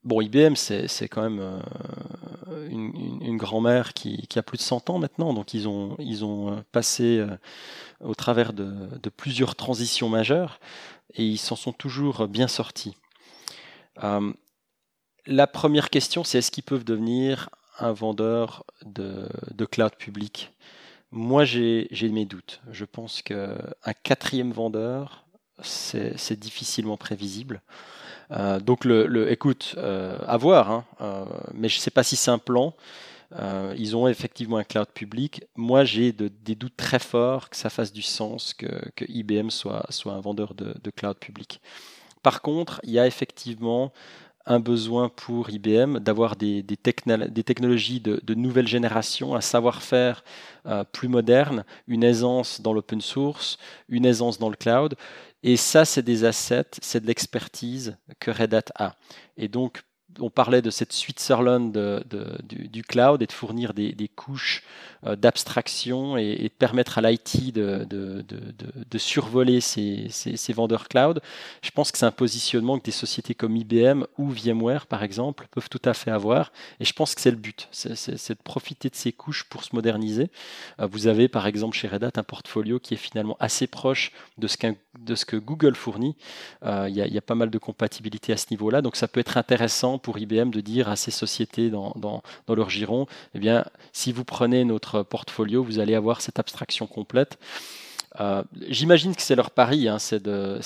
[0.04, 4.90] bon, IBM c'est, quand même euh, une, une, grand-mère qui, qui, a plus de 100
[4.90, 7.24] ans maintenant, donc ils ont, ils ont euh, passé
[8.00, 8.70] au travers de,
[9.02, 10.60] de plusieurs transitions majeures
[11.14, 12.94] et ils s'en sont toujours bien sortis.
[15.30, 19.28] La première question, c'est est-ce qu'ils peuvent devenir un vendeur de,
[19.64, 20.52] cloud public?
[21.12, 22.60] Moi, j'ai mes doutes.
[22.72, 23.54] Je pense qu'un
[24.02, 25.24] quatrième vendeur,
[25.62, 27.62] c'est difficilement prévisible.
[28.32, 32.16] Euh, donc, le, écoute, euh, à voir, hein, euh, mais je ne sais pas si
[32.16, 32.74] c'est un plan.
[33.76, 35.44] ils ont effectivement un cloud public.
[35.54, 38.66] Moi, j'ai des doutes très forts que ça fasse du sens que,
[39.06, 41.60] IBM soit, un vendeur de, de, cloud public.
[42.24, 43.92] Par contre, il y a effectivement
[44.46, 50.24] un besoin pour IBM d'avoir des, des, technologies de, nouvelle génération, un savoir-faire
[50.66, 54.96] euh, plus moderne, une aisance dans l'open source, une aisance dans le cloud.
[55.42, 58.96] Et ça, c'est des assets, c'est de l'expertise que Red Hat a.
[59.36, 59.82] Et donc,
[60.20, 62.02] on parlait de cette Switzerland de,
[62.42, 64.62] du, cloud et de fournir des, couches
[65.06, 70.08] euh, d'abstraction et, de permettre à l'IT de, de, survoler ces,
[70.54, 71.20] vendeurs cloud.
[71.62, 75.46] Je pense que c'est un positionnement que des sociétés comme IBM ou VMware, par exemple,
[75.50, 76.52] peuvent tout à fait avoir.
[76.80, 79.74] Et je pense que c'est le but, c'est de profiter de ces couches pour se
[79.74, 80.30] moderniser.
[80.80, 84.12] Euh, vous avez, par exemple, chez Red Hat, un portfolio qui est finalement assez proche
[84.38, 84.56] de ce,
[84.98, 86.16] de ce que Google fournit.
[86.64, 88.82] Euh, il y, y, a pas mal de compatibilité à ce niveau-là.
[88.82, 92.70] Donc ça peut être intéressant pour IBM de dire à ces sociétés dans, dans, leur
[92.70, 97.38] giron, eh bien, si vous prenez notre portfolio, vous allez avoir cette abstraction complète.
[98.18, 100.60] Euh, J'imagine que c'est leur pari, hein, c'est de,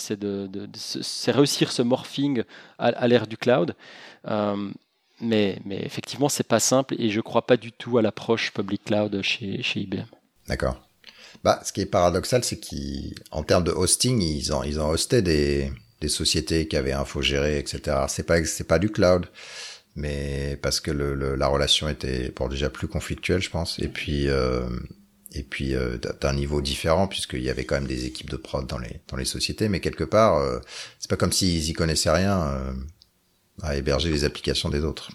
[1.29, 2.43] réussir ce morphing
[2.79, 3.75] à, l'ère du cloud.
[4.27, 4.71] Euh,
[5.21, 8.85] mais, mais, effectivement, c'est pas simple et je crois pas du tout à l'approche public
[8.85, 10.07] cloud chez, chez IBM.
[10.49, 10.81] D'accord.
[11.43, 15.21] Bah, ce qui est paradoxal, c'est qu'en termes de hosting, ils ont, ils ont hosté
[15.21, 15.71] des,
[16.05, 17.79] des sociétés qui avaient infogéré, etc.
[18.09, 19.27] C'est pas c'est pas du cloud,
[19.97, 23.79] mais parce que la relation était pour déjà plus conflictuelle, je pense.
[23.79, 24.69] Et puis euh,
[25.33, 28.67] et puis euh, d'un niveau différent puisqu'il y avait quand même des équipes de prod
[28.67, 30.61] dans les dans les sociétés, mais quelque part euh,
[30.99, 32.38] c'est pas comme s'ils y connaissaient rien
[33.62, 35.11] à héberger les applications des autres.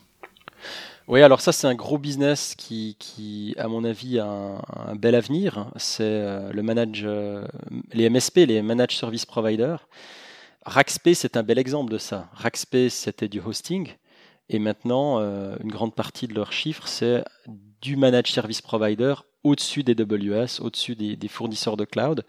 [1.07, 5.15] Oui, alors ça c'est un gros business qui, qui à mon avis, a un, bel
[5.15, 5.71] avenir.
[5.75, 6.21] C'est
[6.57, 7.07] le manage,
[7.93, 9.87] les MSP, les managed service providers.
[10.69, 12.29] Rackspace est un bel exemple de ça.
[12.31, 13.89] Rackspace, c'était du hosting.
[14.49, 17.23] Et maintenant, euh, une grande partie de leurs chiffres, c'est
[17.81, 22.25] du managed service provider au-dessus des WS, au-dessus des, fournisseurs de cloud.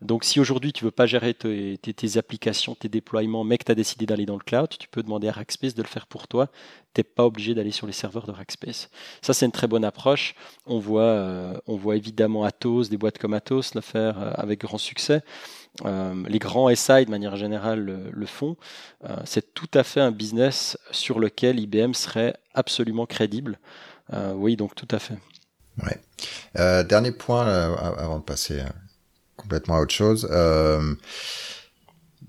[0.00, 3.74] Donc si aujourd'hui tu veux pas gérer tes, applications, tes déploiements, mais que tu as
[3.74, 6.48] décidé d'aller dans le cloud, tu peux demander à Rackspace de le faire pour toi.
[6.94, 8.88] Tu n'es pas obligé d'aller sur les serveurs de Rackspace.
[9.20, 10.34] Ça c'est une très bonne approche.
[10.64, 14.60] On voit, euh, on voit évidemment Atos, des boîtes comme Atos le faire euh, avec
[14.60, 15.22] grand succès.
[15.84, 17.80] Euh, les grands SI de manière générale
[18.12, 18.56] le, font.
[19.24, 23.58] c'est tout à fait un business sur lequel IBM serait absolument crédible.
[24.34, 25.18] oui, donc tout à fait.
[26.58, 28.68] Euh, dernier point euh, avant de passer euh,
[29.36, 30.28] complètement à autre chose.
[30.30, 30.94] Euh,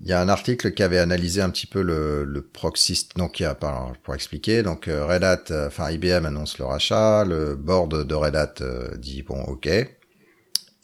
[0.00, 3.40] il y a un article qui avait analysé un petit peu le, le proxy, donc
[3.40, 8.06] il y a pour expliquer, donc Red Hat, enfin IBM annonce le rachat, le board
[8.06, 8.54] de Red Hat
[8.98, 9.66] dit bon ok,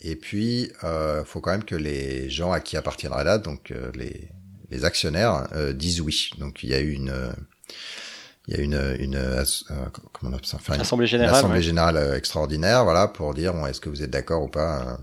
[0.02, 3.72] et puis il faut quand même que les gens à qui appartient Red Hat, donc
[3.94, 4.28] les,
[4.70, 6.30] les actionnaires, disent oui.
[6.38, 7.32] Donc il y a eu une
[8.48, 9.44] il y a une, une euh,
[10.12, 13.88] comment on enfin, assemblée générale, assemblée générale euh, extraordinaire, voilà, pour dire bon, est-ce que
[13.88, 14.98] vous êtes d'accord ou pas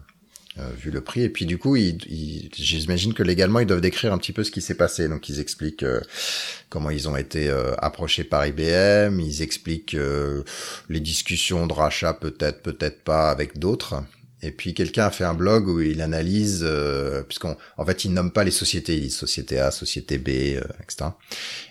[0.77, 1.21] vu le prix.
[1.21, 4.61] Et puis du coup, j'imagine que légalement, ils doivent décrire un petit peu ce qui
[4.61, 5.07] s'est passé.
[5.07, 5.85] Donc ils expliquent
[6.67, 9.95] comment ils ont été approchés par IBM, ils expliquent
[10.89, 14.03] les discussions de rachat peut-être, peut-être pas avec d'autres.
[14.41, 18.13] Et puis quelqu'un a fait un blog où il analyse, euh, puisqu'en en fait il
[18.13, 21.11] nomme pas les sociétés, il dit société A, société B, euh, etc.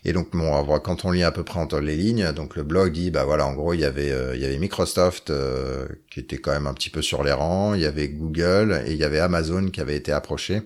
[0.04, 2.92] Et donc bon, quand on lit à peu près entre les lignes, donc le blog
[2.92, 6.20] dit bah voilà, en gros il y avait euh, il y avait Microsoft euh, qui
[6.20, 8.98] était quand même un petit peu sur les rangs, il y avait Google et il
[8.98, 10.62] y avait Amazon qui avait été approché.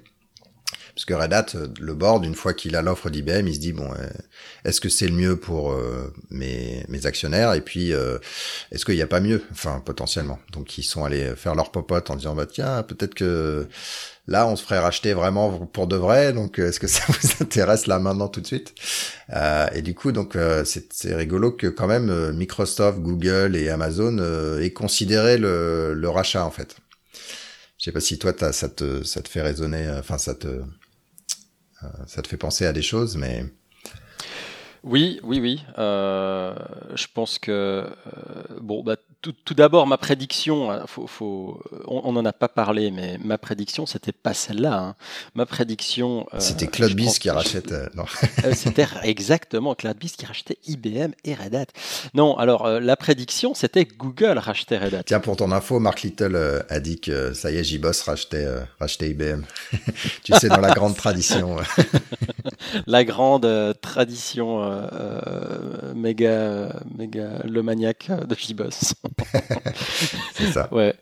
[0.95, 3.61] Parce que Red Hat, euh, le board, une fois qu'il a l'offre d'IBM, il se
[3.61, 4.09] dit bon, euh,
[4.65, 7.55] est-ce que c'est le mieux pour euh, mes, mes actionnaires?
[7.55, 7.93] Et puis,
[8.71, 9.43] est-ce qu'il n'y a pas mieux?
[9.53, 10.39] Enfin, potentiellement.
[10.53, 13.67] Donc, ils sont allés faire leur popote en disant bah tiens, peut-être que
[14.27, 16.35] là, on se ferait racheter vraiment pour de vrai.
[16.35, 18.75] Donc, est-ce que ça vous intéresse là maintenant tout de suite?
[19.75, 24.19] Et du coup, donc c'est rigolo que quand même Microsoft, Google et Amazon
[24.61, 26.77] aient considéré le, le rachat en fait.
[27.79, 30.61] Je sais pas si toi, ça te, ça te fait raisonner, enfin, ça te,
[32.07, 33.45] ça te fait penser à des choses, mais
[34.85, 35.65] oui, oui, oui.
[35.79, 36.55] Euh,
[36.95, 37.95] je pense que euh,
[38.61, 40.71] bon, bah, tout, d'abord ma prédiction.
[40.71, 44.79] Hein, faut, on n'en a pas parlé, mais ma prédiction, c'était pas celle-là.
[44.79, 44.95] Hein.
[45.35, 46.27] Ma prédiction.
[46.35, 47.73] Euh, c'était CloudBees qui rachète.
[47.95, 48.05] non.
[48.55, 51.67] c'était exactement CloudBees qui rachetait IBM et Red Hat.
[52.15, 55.03] Non, alors la prédiction, c'était Google rachetait Red Hat.
[55.05, 58.47] Tiens, pour ton info, Mark Little a dit que ça y est, JBoss rachetait,
[58.79, 59.43] rachetait IBM.
[60.25, 61.57] tu sais, dans la grande tradition.
[62.87, 63.49] la grande
[63.81, 68.95] tradition euh, méga, méga le maniaque de J-Boss.
[70.35, 70.73] c'est ça.
[70.73, 70.95] Ouais.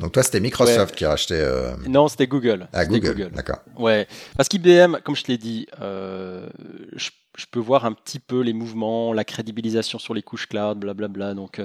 [0.00, 1.34] Donc toi, c'était Microsoft qui a acheté.
[1.34, 2.68] Euh, non, c'était Google.
[2.72, 3.30] Ah, Google.
[3.30, 3.58] D'accord.
[3.76, 4.06] Ouais.
[4.36, 6.48] Parce qu'IBM, comme je te l'ai dit, euh,
[6.94, 7.10] je,
[7.50, 11.08] peux voir un petit peu les mouvements, la crédibilisation sur les couches cloud, blablabla.
[11.08, 11.34] Bla, bla.
[11.34, 11.60] Donc,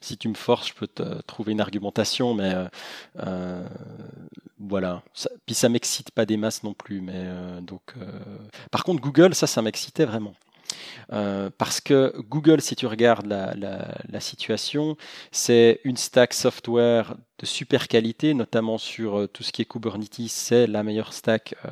[0.00, 2.54] si tu me forces, je peux te trouver une argumentation, mais
[4.58, 5.02] voilà.
[5.46, 7.00] puis ça m'excite pas des masses non plus.
[7.00, 7.24] Mais
[7.62, 7.94] donc,
[8.70, 10.34] par contre, Google, ça, ça m'excitait vraiment.
[11.12, 14.96] Euh, parce que Google, si tu regardes la, situation,
[15.32, 20.28] c'est une stack software de super qualité, notamment sur euh, tout ce qui est Kubernetes,
[20.28, 21.70] c'est la meilleure stack euh,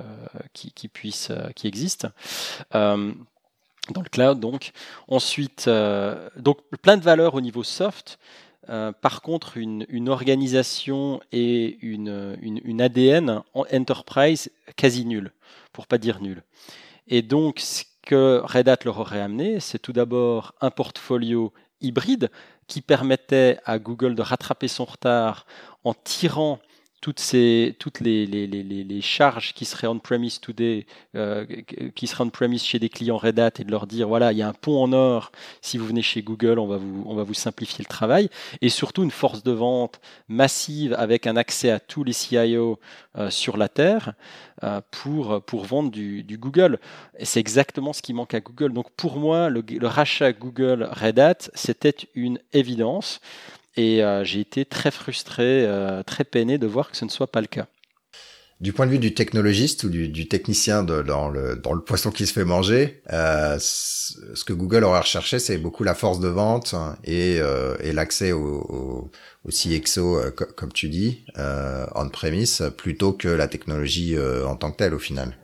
[0.52, 2.06] qui, puisse, qui existe.
[2.72, 4.72] dans le cloud, donc.
[5.08, 5.68] Ensuite,
[6.36, 8.18] donc plein de valeurs au niveau soft.
[8.66, 15.32] par contre, une, organisation et une, ADN en enterprise quasi nulle,
[15.72, 16.42] pour pas dire nulle.
[17.08, 22.30] Et donc, ce que Red Hat leur aurait amené, c'est tout d'abord un portfolio hybride
[22.66, 25.46] qui permettait à Google de rattraper son retard
[25.84, 26.58] en tirant
[27.02, 30.86] toutes, ces, toutes les, les, les, les charges qui seraient on-premise today,
[31.16, 31.44] euh,
[31.96, 34.42] qui seraient on-premise chez des clients Red Hat et de leur dire voilà, il y
[34.42, 37.24] a un pont en or, si vous venez chez Google, on va vous, on va
[37.24, 38.30] vous simplifier le travail.
[38.60, 42.78] Et surtout une force de vente massive avec un accès à tous les CIO
[43.18, 44.14] euh, sur la Terre
[44.62, 46.78] euh, pour, pour vendre du, du Google.
[47.18, 48.72] Et c'est exactement ce qui manque à Google.
[48.72, 53.20] Donc pour moi, le, le rachat Google Red Hat, c'était une évidence.
[53.76, 57.30] Et euh, j'ai été très frustré, euh, très peiné de voir que ce ne soit
[57.30, 57.66] pas le cas.
[58.60, 62.26] Du point de vue du technologiste ou du, technicien dans, le, dans le poisson qui
[62.26, 66.76] se fait manger, euh, ce que Google aurait recherché, c'est beaucoup la force de vente
[67.02, 67.40] et,
[67.80, 69.10] et l'accès au,
[69.44, 70.20] au, CXO,
[70.56, 71.24] comme tu dis,
[71.96, 75.36] on-premise, plutôt que la technologie en tant que telle au final.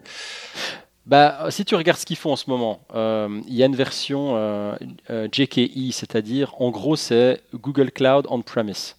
[1.09, 3.75] Bah, si tu regardes ce qu'ils font en ce moment, euh, il y a une
[3.75, 4.77] version euh,
[5.09, 8.94] euh, JKE, c'est-à-dire en gros c'est Google Cloud on-premise.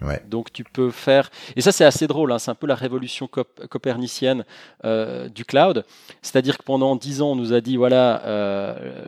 [0.00, 0.22] Ouais.
[0.28, 3.26] Donc tu peux faire, et ça c'est assez drôle, hein, c'est un peu la révolution
[3.26, 4.44] copernicienne
[4.84, 5.84] du cloud.
[6.22, 8.22] C'est-à-dire que pendant dix ans on nous a dit voilà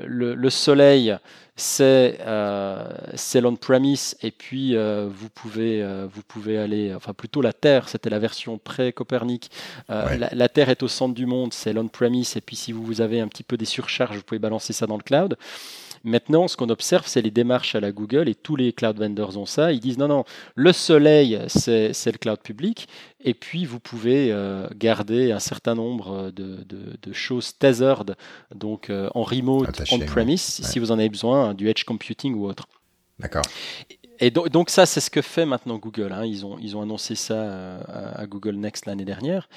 [0.04, 1.16] le, le, soleil
[1.60, 2.82] c'est euh,
[3.34, 8.10] l'on-premise et puis euh, vous, pouvez, euh, vous pouvez aller, enfin plutôt la Terre, c'était
[8.10, 9.50] la version pré-Copernic.
[9.90, 13.20] Euh, la, Terre est au centre du monde, c'est l'on-premise et puis si vous avez
[13.20, 15.36] un petit peu des surcharges, vous pouvez balancer ça dans le cloud.
[16.02, 19.36] Maintenant, ce qu'on observe, c'est les démarches à la Google, et tous les cloud vendors
[19.36, 19.72] ont ça.
[19.72, 22.88] Ils disent non, non, le soleil, c'est le cloud public,
[23.22, 28.16] et puis vous pouvez euh, garder un certain nombre de, choses tethered,
[28.54, 32.66] donc euh, en remote, on-premise, si vous en avez besoin, du edge computing ou autre.
[33.18, 33.42] D'accord.
[34.22, 36.12] Et donc, ça, c'est ce que fait maintenant Google.
[36.12, 36.26] Hein.
[36.26, 37.80] Ils, ont, ils ont annoncé ça euh,
[38.14, 39.48] à, Google Next l'année dernière.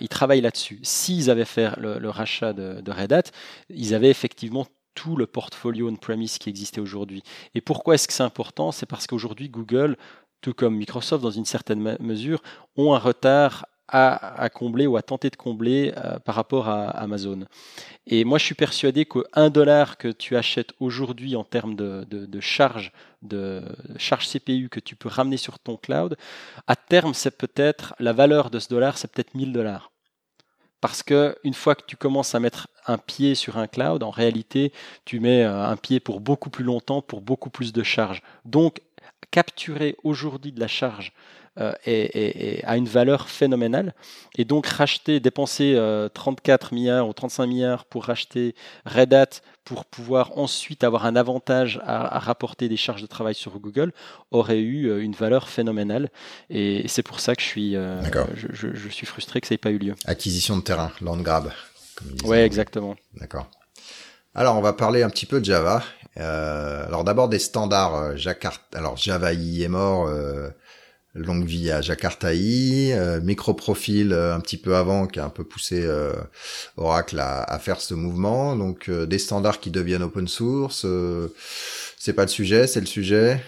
[0.00, 0.80] ils travaillent là-dessus.
[0.82, 3.22] S'ils avaient fait le, rachat de, de, Red Hat,
[3.70, 4.66] ils avaient effectivement
[5.06, 7.22] le portfolio on-premise qui existait aujourd'hui.
[7.54, 8.72] Et pourquoi est-ce que c'est important?
[8.72, 9.96] C'est parce qu'aujourd'hui, Google,
[10.40, 12.42] tout comme Microsoft dans une certaine mesure,
[12.76, 17.46] ont un retard à, combler ou à tenter de combler euh, par rapport à Amazon.
[18.06, 22.40] Et moi, je suis persuadé qu'un dollar que tu achètes aujourd'hui en termes de, de,
[22.40, 23.62] charge, de
[23.96, 26.16] charge CPU que tu peux ramener sur ton cloud,
[26.66, 29.90] à terme, c'est peut-être la valeur de ce dollar, c'est peut-être 1000 dollars.
[30.80, 34.10] Parce que une fois que tu commences à mettre un pied sur un cloud, en
[34.10, 34.72] réalité,
[35.04, 38.22] tu mets euh, un pied pour beaucoup plus longtemps, pour beaucoup plus de charge.
[38.44, 38.80] Donc,
[39.30, 41.12] capturer aujourd'hui de la charge
[41.60, 43.94] euh, a une valeur phénoménale.
[44.36, 45.76] Et donc racheter, dépenser
[46.14, 48.54] 34 euh, milliards ou 35 milliards pour racheter
[48.86, 49.26] Red Hat
[49.64, 53.92] pour pouvoir ensuite avoir un avantage à, rapporter des charges de travail sur Google
[54.30, 56.10] aurait eu euh, une valeur phénoménale.
[56.48, 59.78] Et c'est pour ça que je suis, je, suis frustré que ça n'ait pas eu
[59.78, 59.94] lieu.
[60.04, 61.50] Acquisition de terrain, land grab.
[62.24, 62.94] Oui, exactement.
[63.14, 63.50] D'accord.
[64.34, 65.82] Alors, on va parler un petit peu de Java.
[66.14, 68.14] alors d'abord des standards.
[68.74, 70.08] Alors Java I est mort
[71.22, 75.44] longue vie à Jakartaï, euh, microprofil euh, un petit peu avant qui a un peu
[75.44, 76.12] poussé euh,
[76.76, 78.56] Oracle à, faire ce mouvement.
[78.56, 80.86] Donc euh, des standards qui deviennent open source,
[81.98, 83.42] c'est pas le sujet, c'est le sujet.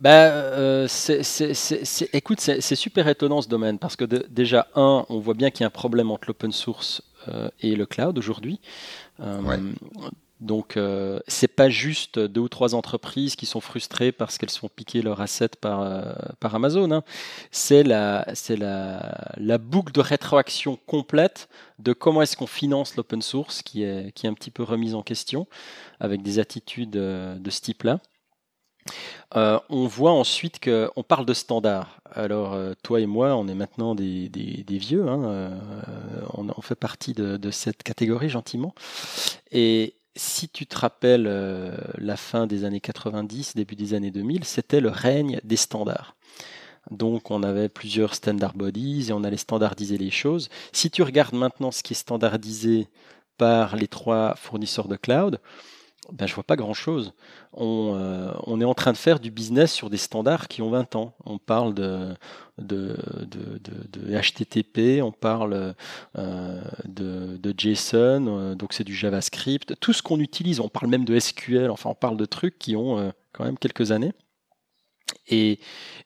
[0.00, 1.22] Bah, c'est,
[2.12, 5.64] écoute, c'est super étonnant ce domaine parce que déjà un, on voit bien qu'il y
[5.64, 7.02] a un problème entre l'open source
[7.60, 8.60] et le cloud aujourd'hui.
[9.20, 9.60] Ouais.
[10.42, 14.68] Donc, euh, c'est pas juste deux ou trois entreprises qui sont frustrées parce qu'elles sont
[14.68, 16.90] piquées leur asset par, euh, par Amazon.
[16.90, 17.04] Hein.
[17.52, 23.22] C'est la, c'est la, la boucle de rétroaction complète de comment est-ce qu'on finance l'open
[23.22, 25.46] source qui est, qui est un petit peu remise en question
[26.00, 28.00] avec des attitudes euh, de ce type-là.
[29.36, 32.00] Euh, on voit ensuite qu'on parle de standards.
[32.10, 35.52] Alors, toi et moi, on est maintenant des, des, vieux, hein,
[36.34, 38.74] on, on, fait partie de, de, cette catégorie gentiment.
[39.52, 44.44] Et, si tu te rappelles euh, la fin des années 90, début des années 2000,
[44.44, 46.16] c'était le règne des standards.
[46.90, 50.48] Donc on avait plusieurs standard bodies et on allait standardiser les choses.
[50.72, 52.88] Si tu regardes maintenant ce qui est standardisé
[53.38, 55.40] par les trois fournisseurs de cloud,
[56.10, 57.12] ben, je vois pas grand-chose.
[57.52, 60.70] On, euh, on, est en train de faire du business sur des standards qui ont
[60.70, 61.14] 20 ans.
[61.24, 62.14] On parle de,
[62.58, 65.74] de, de, HTTP, on parle
[66.18, 69.78] euh, de, JSON, euh, donc c'est du JavaScript.
[69.78, 72.74] Tout ce qu'on utilise, on parle même de SQL, enfin on parle de trucs qui
[72.74, 74.12] ont quand même quelques années.
[75.28, 75.60] Et,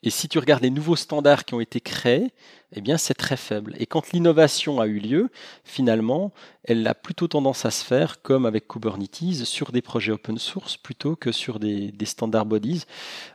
[0.07, 2.33] si tu regardes les nouveaux standards qui ont été créés,
[2.73, 3.75] eh bien c'est très faible.
[3.79, 5.31] Et quand l'innovation a eu lieu,
[5.65, 6.33] finalement,
[6.65, 10.77] elle a plutôt tendance à se faire comme avec Kubernetes sur des projets open source
[10.77, 12.85] plutôt que sur des, des standard bodies.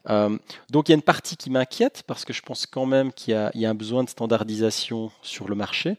[0.09, 0.37] Euh,
[0.69, 3.33] donc il y a une partie qui m'inquiète parce que je pense quand même qu'il
[3.55, 5.97] y, a un besoin de standardisation sur le marché.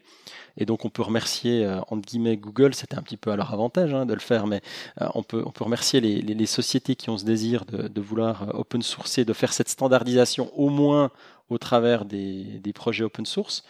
[0.59, 3.55] Et donc on peut remercier, euh, entre guillemets, Google, c'était un petit peu à leur
[3.55, 4.61] avantage hein, de le faire, mais
[5.01, 8.55] euh, on, peut, on peut remercier les, sociétés qui ont ce désir de, de vouloir
[8.55, 11.11] open sourcer, de faire cette standardisation au moins
[11.52, 13.64] au travers des, projets open source.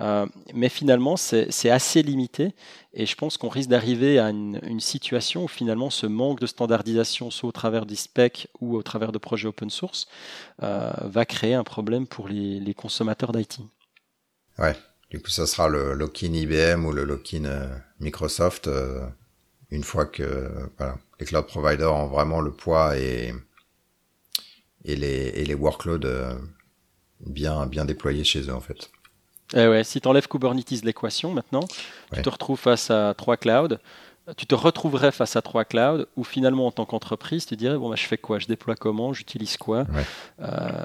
[0.00, 2.54] Euh, mais finalement, c'est assez limité
[2.94, 7.30] et je pense qu'on risque d'arriver à une, situation où finalement ce manque de standardisation,
[7.30, 10.08] soit au travers des specs ou au travers de projets open source,
[10.62, 13.60] euh, va créer un problème pour les, consommateurs d'IT.
[14.58, 14.76] Ouais,
[15.10, 17.68] du coup, ça sera le lock-in IBM ou le lock-in euh,
[18.00, 18.68] Microsoft
[19.70, 20.50] une fois que
[21.20, 23.32] les cloud providers ont vraiment le poids et,
[24.84, 26.38] les, workloads
[27.26, 28.90] bien, bien déployés chez eux en fait.
[29.54, 31.66] Eh ouais, si tu enlèves Kubernetes de l'équation maintenant,
[32.12, 33.78] tu te retrouves face à trois clouds.
[34.36, 37.90] Tu te retrouverais face à trois clouds où finalement en tant qu'entreprise, tu dirais bon
[37.90, 39.86] bah, je fais quoi, je déploie comment, j'utilise quoi?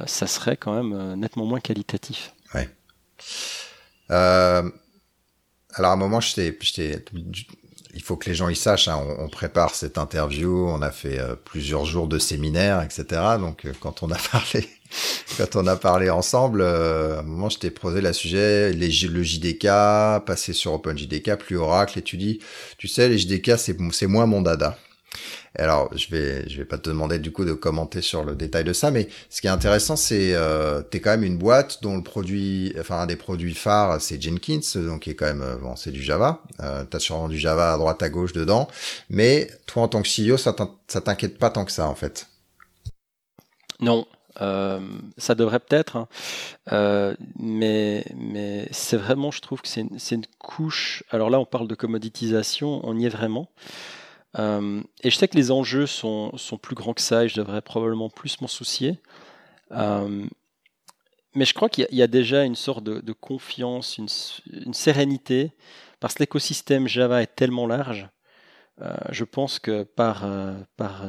[0.05, 2.33] ça serait quand même nettement moins qualitatif.
[2.55, 2.69] Ouais.
[4.11, 4.69] Euh,
[5.73, 6.51] alors à un moment, je
[7.95, 8.87] il faut que les gens y sachent.
[8.87, 13.05] Hein, on, prépare cette interview, on a fait euh, plusieurs jours de séminaires, etc.
[13.39, 14.69] Donc euh, quand on a parlé,
[15.37, 18.89] quand on a parlé ensemble, euh, à un moment, je t'ai posé la sujet, les,
[19.07, 19.67] le JDK,
[20.25, 22.39] passer sur OpenJDK, plus Oracle, et tu dis,
[22.77, 24.77] tu sais, les JDK, c'est c'est moins mon dada.
[25.57, 28.63] Alors, je vais, je vais pas te demander du coup de commenter sur le détail
[28.65, 31.95] de ça, mais ce qui est intéressant, c'est euh, t'es quand même une boîte dont
[31.95, 35.55] le produit, enfin un des produits phares, c'est Jenkins, donc qui est quand même, euh,
[35.55, 36.41] bon, c'est du Java.
[36.61, 38.67] Euh, T'as sûrement du Java à droite à gauche dedans,
[39.09, 40.53] mais toi en tant que CEO, ça
[41.01, 42.27] t'inquiète pas tant que ça en fait?
[43.79, 44.05] Non,
[44.41, 44.79] euh,
[45.17, 46.07] ça devrait peut-être, hein.
[46.71, 51.03] euh, mais, mais c'est vraiment, je trouve que c'est une, couche.
[51.09, 53.49] Alors là, on parle de commoditisation, on y est vraiment.
[54.37, 57.35] Euh, et je sais que les enjeux sont, sont, plus grands que ça et je
[57.37, 58.99] devrais probablement plus m'en soucier.
[61.37, 64.07] Mais je crois qu'il y, a déjà une sorte de, confiance, une,
[64.65, 65.51] une, sérénité,
[65.99, 68.07] parce que l'écosystème Java est tellement large.
[69.09, 70.25] Je pense que par,
[70.77, 71.03] par,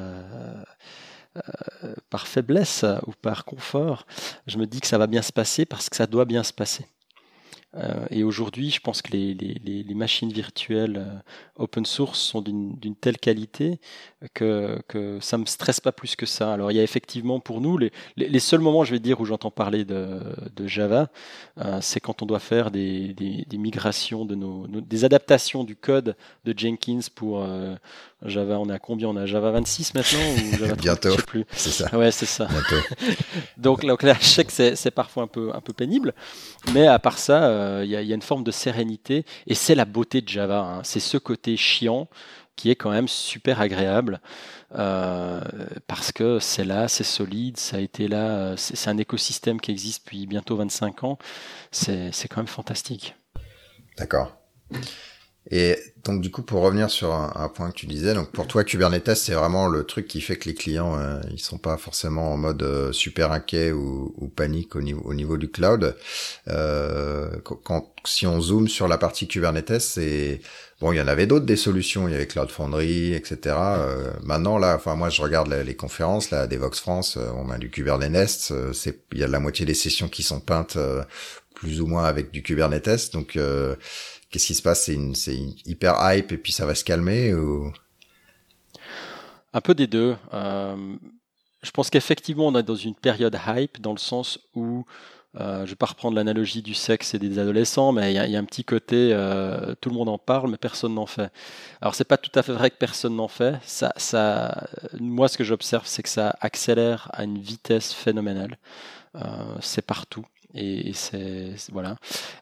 [2.11, 4.07] par faiblesse ou par confort,
[4.47, 6.53] je me dis que ça va bien se passer parce que ça doit bien se
[6.53, 6.87] passer.
[7.77, 12.97] Euh, et aujourd'hui, je pense que les, les, machines virtuelles euh, open source sont d'une
[13.01, 13.81] telle qualité
[14.35, 14.83] que,
[15.21, 16.53] ça me stresse pas plus que ça.
[16.53, 17.91] Alors il y a effectivement pour nous les,
[18.39, 20.21] seuls moments, je vais dire, où j'entends parler de,
[20.67, 21.11] Java,
[21.59, 23.15] euh, c'est quand on doit faire des
[23.53, 27.47] migrations de nos, des adaptations du code de Jenkins pour
[28.25, 28.59] Java.
[28.59, 29.09] On est à combien?
[29.09, 31.11] On a Java 26 maintenant ou Java 30, Bientôt.
[31.11, 31.45] Je sais plus.
[31.53, 31.97] C'est ça.
[31.97, 32.49] Ouais, c'est ça.
[33.57, 36.15] Donc, donc là, je sais que c'est parfois un peu un peu pénible,
[36.73, 39.85] mais à part ça euh, il y, a une forme de sérénité et c'est la
[39.85, 40.61] beauté de Java.
[40.61, 40.81] Hein.
[40.85, 42.09] C'est ce côté chiant
[42.55, 44.21] qui est quand même super agréable
[44.75, 45.41] euh,
[45.87, 50.05] parce que c'est là, c'est solide, ça a été là, c'est un écosystème qui existe
[50.05, 51.19] depuis bientôt 25 ans.
[51.71, 53.15] C'est quand même fantastique.
[53.99, 54.37] D'accord.
[55.51, 58.65] Et donc du coup, pour revenir sur un, point que tu disais, donc pour toi,
[58.65, 62.33] Kubernetes, c'est vraiment le truc qui fait que les clients, euh, ils sont pas forcément
[62.33, 65.97] en mode euh, super inquiet ou, ou, panique au niveau, au niveau du cloud.
[66.49, 70.41] Euh, quand si on zoome sur la partie Kubernetes, c'est
[70.81, 73.57] bon, il y en avait d'autres des solutions, il y avait Cloud Foundry, etc.
[73.57, 77.51] Euh, maintenant là, enfin moi je regarde les, conférences là, des Vox France, euh, on
[77.51, 80.79] a du Kubernetes, c'est il y a la moitié des sessions qui sont peintes
[81.55, 83.39] plus ou moins avec du Kubernetes, donc
[84.31, 84.85] Qu'est-ce qui se passe?
[84.85, 85.15] C'est une,
[85.65, 87.73] hyper hype et puis ça va se calmer ou...
[89.53, 90.17] Un peu des deux.
[90.35, 90.97] Euh,
[91.63, 94.85] je pense qu'effectivement, on est dans une période hype dans le sens où,
[95.41, 98.37] euh, je ne vais pas reprendre l'analogie du sexe et des adolescents, mais il y,
[98.37, 101.33] a un petit côté, euh, tout le monde en parle, mais personne n'en fait.
[101.81, 103.55] Alors, c'est pas tout à fait vrai que personne n'en fait.
[105.01, 108.59] Moi, ce que j'observe, c'est que ça accélère à une vitesse phénoménale.
[109.61, 110.27] c'est partout.
[110.55, 111.97] Et, c'est voilà.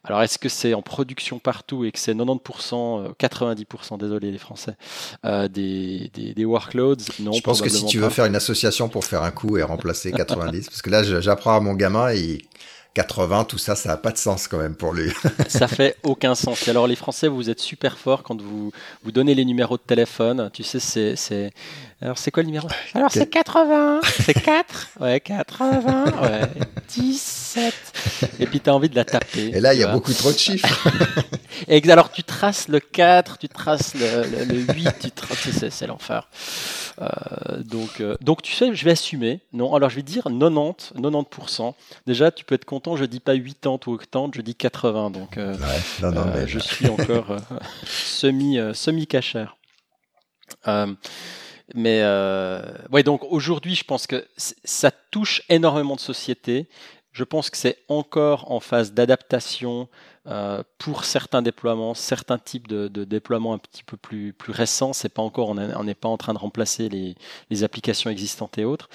[0.04, 4.38] Alors est-ce que c'est en production partout et que c'est 90%, 90%, euh, désolé les
[4.38, 4.76] Français,
[5.24, 6.96] euh, des, des, workloads?
[7.20, 7.32] Non.
[7.32, 10.12] Je pense que si tu veux faire une association pour faire un coup et remplacer
[10.12, 12.42] 90, parce que là j'apprends à mon gamin et
[12.94, 15.12] 80, tout ça, ça n'a pas de sens quand même pour lui.
[15.48, 16.68] ça fait aucun sens.
[16.68, 18.72] alors les Français, vous êtes super forts quand vous
[19.02, 20.48] vous donnez les numéros de téléphone.
[20.52, 21.52] Tu sais, c'est c'est
[22.00, 22.68] alors c'est quoi le numéro?
[22.94, 24.00] Alors c'est 80.
[24.04, 26.04] C'est 4 Ouais, 80.
[26.22, 26.40] Ouais,
[26.88, 27.74] 17.
[28.40, 29.48] Et puis tu as envie de la taper.
[29.54, 30.88] Et là, il y a beaucoup trop de chiffres.
[31.68, 36.28] Et alors tu traces le 4, tu traces le, le, 8, tu traces c'est l'enfer.
[37.00, 39.40] Euh, donc euh, donc tu sais, je vais assumer.
[39.52, 41.74] Non, alors je vais dire 90, 90%.
[42.06, 45.10] Déjà, tu peux être content je dis pas 80 ou 80, je dis 80.
[45.10, 45.56] Donc, euh,
[46.02, 47.38] euh, je suis encore euh,
[47.86, 49.56] semi, semi cachère.
[51.74, 52.02] mais
[52.92, 56.68] ouais, donc aujourd'hui, je pense que ça touche énormément de sociétés.
[57.12, 59.88] Je pense que c'est encore en phase d'adaptation,
[60.26, 64.94] euh, pour certains déploiements, certains types de, de déploiements un petit peu plus, plus récents,
[64.94, 67.14] c'est pas encore, on n'est pas en train de remplacer les,
[67.50, 68.88] les applications existantes et autres.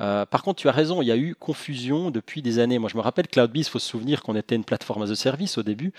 [0.00, 2.80] Euh, par contre, tu as raison, il y a eu confusion depuis des années.
[2.80, 5.14] Moi, je me rappelle CloudBees, il faut se souvenir qu'on était une plateforme as a
[5.14, 5.92] service au début,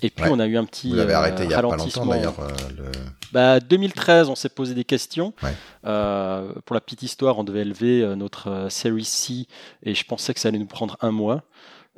[0.00, 2.06] et puis on a eu un petit Vous l'avez arrêté il y a pas longtemps
[2.06, 2.40] d'ailleurs.
[2.40, 2.92] Euh, le...
[3.32, 5.34] bah, 2013, on s'est posé des questions.
[5.82, 9.46] Pour la petite histoire, on devait élever notre Series C,
[9.82, 11.42] et je pensais que ça allait nous prendre un mois.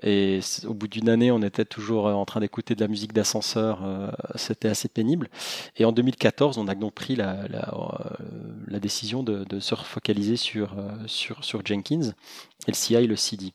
[0.03, 3.13] Et au bout d'une année, on était toujours euh, en train d'écouter de la musique
[3.13, 3.81] d'ascenseur.
[3.85, 5.29] Euh, c'était assez pénible.
[5.77, 8.17] Et en 2014, on a donc pris la, la, euh,
[8.67, 10.77] la décision de, de, se focaliser sur,
[11.07, 12.13] sur, sur Jenkins
[12.67, 13.53] et le CI et le CD.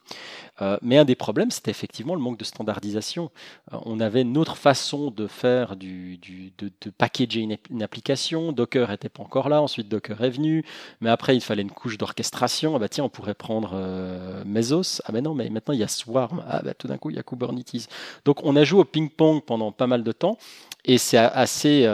[0.62, 3.32] Euh, mais un des problèmes, c'était effectivement le manque de standardisation.
[3.74, 8.52] Euh, on avait une autre façon de faire du, du de, de, packager une, application.
[8.52, 10.66] Docker n'était pas encore là, ensuite Docker est venu,
[11.02, 12.76] mais après il fallait une couche d'orchestration.
[12.76, 15.02] Ah bah tiens, on pourrait prendre euh, Mesos.
[15.06, 16.44] Ah ben non, mais maintenant il y a Swarm.
[16.48, 17.88] Ah bah tout d'un coup il y a Kubernetes.
[18.26, 20.38] Donc on a joué au ping-pong pendant pas mal de temps,
[20.86, 21.86] et c'est assez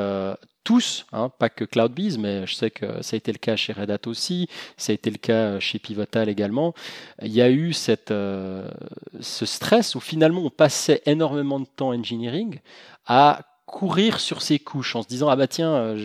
[0.65, 3.71] tous, hein, pas que CloudBees, mais je sais que ça a été le cas chez
[3.71, 6.73] Red Hat aussi, ça a été le cas chez Pivotal également.
[7.21, 7.71] Il y a eu
[8.11, 8.69] euh,
[9.21, 12.59] ce stress où finalement on passait énormément de temps engineering
[13.05, 13.41] à
[13.75, 15.97] courir sur ces couches en se disant ah bah tiens euh,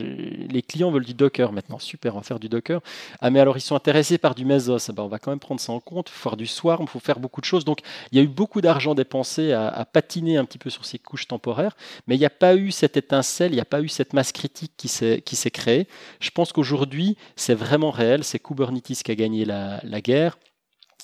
[0.50, 1.78] les clients veulent du Docker maintenant.
[1.78, 2.80] Super on va faire du Docker.
[3.20, 4.88] Ah mais alors ils sont intéressés par du Mesos.
[4.88, 6.08] Ah bah, on va quand même prendre ça en compte.
[6.08, 7.64] Faut faire du Swarm faut faire beaucoup de choses.
[7.64, 7.78] Donc
[8.10, 11.28] il y a eu beaucoup d'argent dépensé à, patiner un petit peu sur ces couches
[11.28, 11.76] temporaires.
[12.08, 14.32] Mais il n'y a pas eu cette étincelle il n'y a pas eu cette masse
[14.32, 15.86] critique qui s'est qui s'est créée.
[16.18, 18.24] Je pense qu'aujourd'hui c'est vraiment réel.
[18.24, 20.38] C'est Kubernetes qui a gagné la, la guerre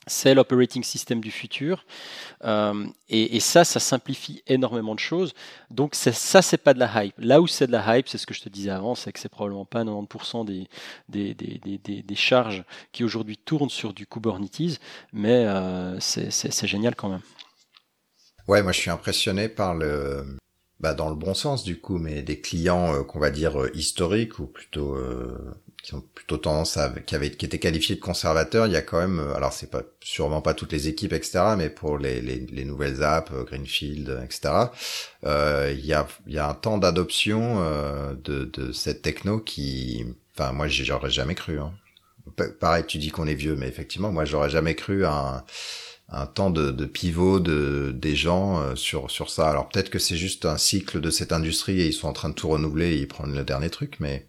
[0.07, 1.85] c'est l'operating system du futur.
[2.45, 5.35] Euh, et, ça, ça simplifie énormément de choses.
[5.71, 7.15] Donc ça, c'est pas de la hype.
[7.19, 9.19] Là où c'est de la hype, c'est ce que je te disais avant, c'est que
[9.19, 10.69] c'est probablement pas 90% des,
[11.09, 14.81] des, des, des, charges qui aujourd'hui tournent sur du Kubernetes,
[15.13, 17.23] mais euh, c'est génial quand même.
[18.49, 20.37] Ouais, moi je suis impressionné par le,
[20.79, 24.39] bah, dans le bon sens du coup, mais des clients euh, qu'on va dire historiques
[24.39, 24.97] ou plutôt
[25.87, 28.83] qui ont plutôt tendance à, qui avaient, qui étaient qualifiés de conservateurs, il y a
[28.83, 32.41] quand même, alors c'est pas sûrement pas toutes les équipes, etc., mais pour les, les,
[32.41, 34.53] les nouvelles apps, Greenfield, etc.,
[35.25, 39.39] euh, il y a, il y a un temps d'adoption euh, de, de cette techno
[39.39, 40.05] qui,
[40.37, 41.61] enfin moi j'aurais jamais cru.
[41.61, 41.73] Hein.
[42.59, 45.45] Pareil, tu dis qu'on est vieux, mais effectivement, moi j'aurais jamais cru un
[46.09, 49.51] un temps de, de, pivot de des gens euh, sur sur ça.
[49.51, 52.29] Alors peut-être que c'est juste un cycle de cette industrie et ils sont en train
[52.29, 54.27] de tout renouveler et ils prennent le dernier truc, mais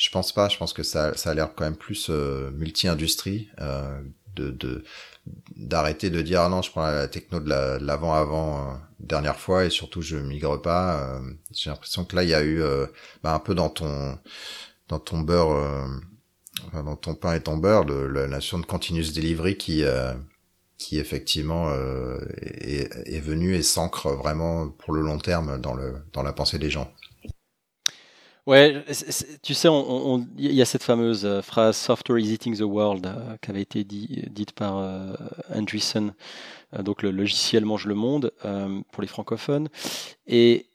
[0.00, 0.48] je pense pas.
[0.48, 4.00] Je pense que ça ça a l'air quand même plus euh, multi-industrie euh,
[4.36, 4.84] de
[5.56, 7.50] d'arrêter de dire ah non je prends la techno de
[7.84, 11.20] l'avant avant, euh, dernière fois et surtout je migre pas.
[11.52, 12.62] J'ai l'impression que là il y a eu
[13.22, 14.18] bah, un peu dans ton
[14.88, 15.88] dans ton beurre
[16.72, 19.84] dans ton pain et ton beurre le, la notion de continuous delivery qui
[20.80, 25.96] qui effectivement euh, est, est, venu et s'ancre vraiment pour le long terme dans, le,
[26.14, 26.90] dans la pensée des gens.
[28.46, 28.84] Ouais,
[29.42, 29.68] tu sais,
[30.38, 33.60] il y a cette fameuse euh, phrase "Software is eating the world" euh, qui avait
[33.60, 35.14] été dit, dite par euh,
[35.54, 36.14] Andreessen,
[36.78, 38.32] donc le logiciel mange le monde
[38.92, 39.68] pour les francophones.
[40.26, 40.66] Et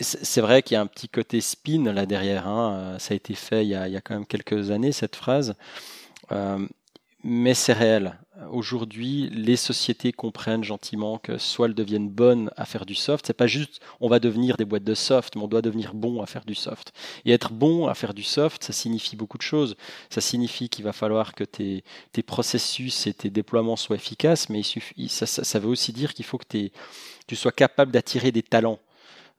[0.00, 2.46] c'est vrai qu'il y a un petit côté spin là derrière.
[2.46, 5.56] Hein, ça a été fait il y a, quand même quelques années cette phrase
[7.24, 8.18] mais c'est réel.
[8.52, 13.32] Aujourd'hui, les sociétés comprennent gentiment que soit elles deviennent bonnes à faire du soft, c'est
[13.32, 16.26] pas juste on va devenir des boîtes de soft, mais on doit devenir bon à
[16.26, 16.92] faire du soft.
[17.24, 19.76] Et être bon à faire du soft, ça signifie beaucoup de choses.
[20.08, 21.82] Ça signifie qu'il va falloir que tes,
[22.12, 26.14] tes, processus et tes déploiements soient efficaces, mais il suffit, ça, ça, veut aussi dire
[26.14, 26.70] qu'il faut que
[27.26, 28.78] tu sois capable d'attirer des talents.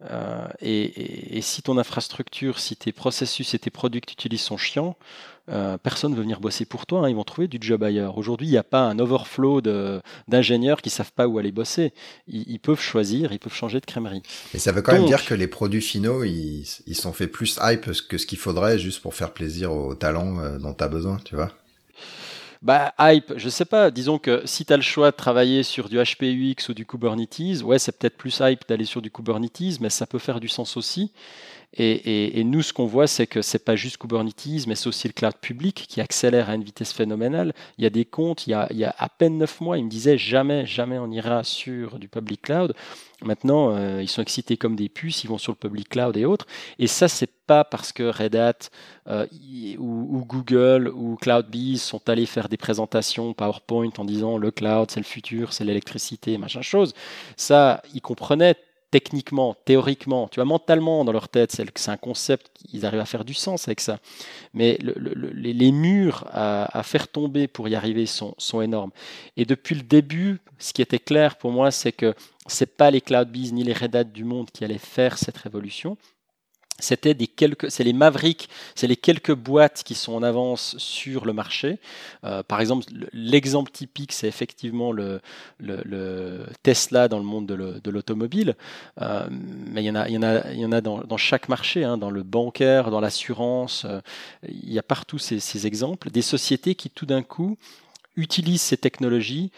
[0.09, 4.41] Euh, et, et, si ton infrastructure, si tes processus et tes produits que tu utilises
[4.41, 4.95] sont chiants,
[5.49, 8.17] euh, personne ne veut venir bosser pour toi, hein, ils vont trouver du job ailleurs.
[8.17, 9.61] Aujourd'hui, il n'y a pas un overflow
[10.27, 11.91] d'ingénieurs qui ne savent pas où aller bosser.
[12.27, 14.21] Ils, peuvent choisir, ils peuvent changer de crèmerie.
[14.53, 17.59] Et ça veut quand même dire que les produits finaux, ils, ils sont faits plus
[17.61, 20.87] hype que ce qu'il faudrait juste pour faire plaisir aux talents euh, dont tu as
[20.87, 21.51] besoin, tu vois
[22.61, 23.89] bah, hype, je sais pas.
[23.89, 27.61] Disons que si tu as le choix de travailler sur du HPUX ou du Kubernetes,
[27.63, 30.75] ouais, c'est peut-être plus hype d'aller sur du Kubernetes, mais ça peut faire du sens
[30.75, 31.13] aussi.
[31.73, 35.13] Et, nous, ce qu'on voit, c'est que c'est pas juste Kubernetes, mais c'est aussi le
[35.13, 37.53] cloud public qui accélère à une vitesse phénoménale.
[37.77, 39.77] Il y a des comptes, il y a, il y a à peine neuf mois,
[39.77, 42.73] ils me disaient jamais, jamais on ira sur du public cloud.
[43.21, 46.25] Maintenant, euh, ils sont excités comme des puces, ils vont sur le public cloud et
[46.25, 46.47] autres.
[46.79, 48.69] Et ça, c'est pas parce que Red Hat
[49.07, 49.27] euh,
[49.77, 54.99] ou, Google ou CloudBees sont allés faire des présentations PowerPoint en disant le cloud, c'est
[54.99, 56.93] le futur, c'est l'électricité, machin chose.
[57.35, 58.55] Ça, ils comprenaient
[58.91, 63.25] techniquement, théoriquement, tu vois, mentalement dans leur tête, c'est un concept, ils arrivent à faire
[63.25, 63.99] du sens avec ça.
[64.53, 68.91] Mais les, murs à, faire tomber pour y arriver sont, énormes.
[69.37, 72.13] Et depuis le début, ce qui était clair pour moi, c'est que
[72.47, 75.97] c'est pas les CloudBees ni les Red Hat du monde qui allaient faire cette révolution
[76.79, 81.25] c'était des quelques, c'est les Mavericks, c'est les quelques boîtes qui sont en avance sur
[81.25, 81.79] le marché.
[82.23, 85.21] Euh, par exemple, l'exemple typique, c'est effectivement le,
[85.59, 88.55] le, Tesla dans le monde de l'automobile.
[89.01, 90.99] Euh, mais il y en a, il y en a, il y en a dans,
[90.99, 93.85] dans chaque marché, hein, dans le bancaire, dans l'assurance.
[93.85, 94.01] Euh,
[94.47, 97.57] il y a partout ces, ces exemples, des sociétés qui tout d'un coup
[98.15, 99.51] utilisent ces technologies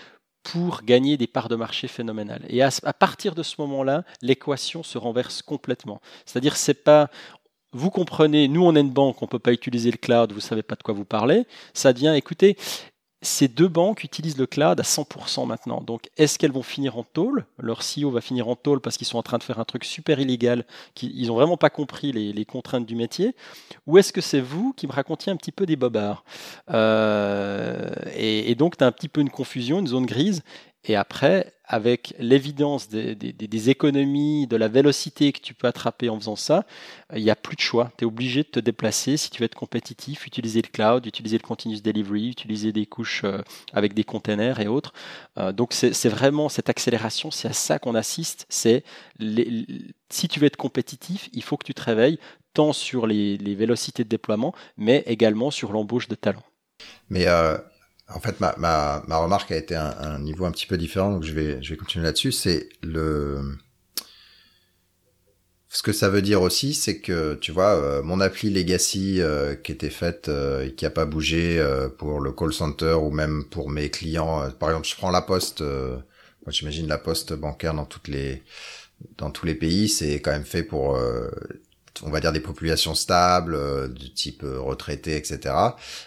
[0.43, 2.45] pour gagner des parts de marché phénoménales.
[2.49, 6.01] Et à, partir de ce moment-là, l'équation se renverse complètement.
[6.25, 7.09] C'est-à-dire, c'est pas
[7.73, 10.39] vous comprenez, nous on est une banque, on ne peut pas utiliser le cloud, vous
[10.39, 11.45] ne savez pas de quoi vous parlez.
[11.73, 12.57] Ça devient, écoutez,
[13.21, 15.81] ces deux banques utilisent le cloud à 100% maintenant.
[15.81, 17.45] Donc, est-ce qu'elles vont finir en tôle?
[17.59, 19.85] Leur CEO va finir en tôle parce qu'ils sont en train de faire un truc
[19.85, 20.65] super illégal,
[20.95, 23.35] qu'ils n'ont vraiment pas compris les, contraintes du métier?
[23.85, 26.23] Ou est-ce que c'est vous qui me racontiez un petit peu des bobards?
[26.71, 30.41] Euh, et, donc, tu un petit peu une confusion, une zone grise.
[30.83, 36.35] Et après, avec l'évidence des, économies, de la vélocité que tu peux attraper en faisant
[36.35, 36.65] ça,
[37.15, 37.93] il n'y a plus de choix.
[37.97, 41.37] Tu es obligé de te déplacer si tu veux être compétitif, utiliser le cloud, utiliser
[41.37, 43.41] le continuous delivery, utiliser des couches euh,
[43.71, 44.91] avec des containers et autres.
[45.37, 48.45] Euh, donc c'est vraiment cette accélération, c'est à ça qu'on assiste.
[48.49, 48.83] C'est
[50.09, 52.19] si tu veux être compétitif, il faut que tu te réveilles
[52.53, 56.43] tant sur les, vélocités de déploiement, mais également sur l'embauche de talents.
[57.09, 57.57] Mais euh,
[58.13, 61.11] en fait, ma, ma, ma remarque a été un, un, niveau un petit peu différent,
[61.11, 62.31] donc je vais, je vais continuer là-dessus.
[62.31, 63.57] C'est le,
[65.73, 69.55] ce que ça veut dire aussi, c'est que tu vois, euh, mon appli legacy euh,
[69.55, 71.65] qui était faite euh, et qui a pas bougé
[71.97, 74.51] pour le call center ou même pour mes clients.
[74.59, 75.61] par exemple, je prends la poste.
[75.61, 78.43] moi, j'imagine la poste bancaire dans toutes les
[79.17, 80.99] dans tous les pays, c'est quand même fait pour
[82.03, 85.55] on va dire des populations stables, euh, du type euh, retraité, etc.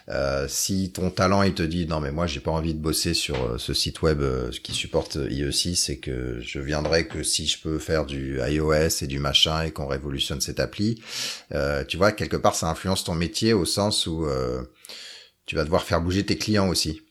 [0.08, 3.14] Euh, si ton talent il te dit non mais moi j'ai pas envie de bosser
[3.14, 4.22] sur ce site web
[4.62, 9.06] qui supporte IE6 et que je viendrai que si je peux faire du iOS et
[9.06, 11.02] du machin et qu'on révolutionne cette appli,
[11.88, 14.26] tu vois quelque part ça influence ton métier au sens où
[15.46, 17.02] tu vas devoir faire bouger tes clients aussi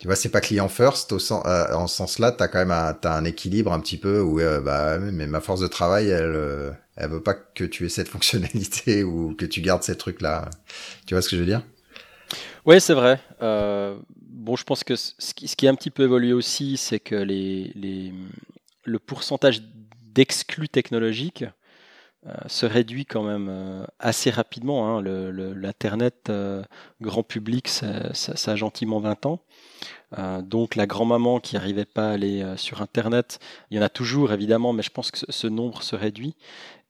[0.00, 2.70] tu vois, c'est pas client first au sens, euh, en ce sens-là, t'as quand même
[2.70, 6.32] un, un équilibre un petit peu où, euh, bah, mais ma force de travail, elle,
[6.34, 6.70] euh,
[7.00, 10.50] elle veut pas que tu aies cette fonctionnalité ou que tu gardes ces trucs-là.
[11.06, 11.62] Tu vois ce que je veux dire?
[12.66, 13.18] Oui, c'est vrai.
[13.40, 17.16] bon, je pense que ce qui, a un petit peu évolué aussi, c'est que
[18.84, 19.62] le pourcentage
[20.14, 21.44] d'exclus technologiques
[22.46, 24.98] se réduit quand même assez rapidement.
[24.98, 25.02] Hein.
[25.02, 26.30] L'Internet
[27.00, 28.12] grand public, ça,
[28.46, 29.40] a gentiment 20 ans.
[30.18, 33.38] Euh, donc la grand-maman qui n'arrivait pas à aller euh, sur Internet,
[33.70, 36.34] il y en a toujours évidemment, mais je pense que ce, nombre se réduit.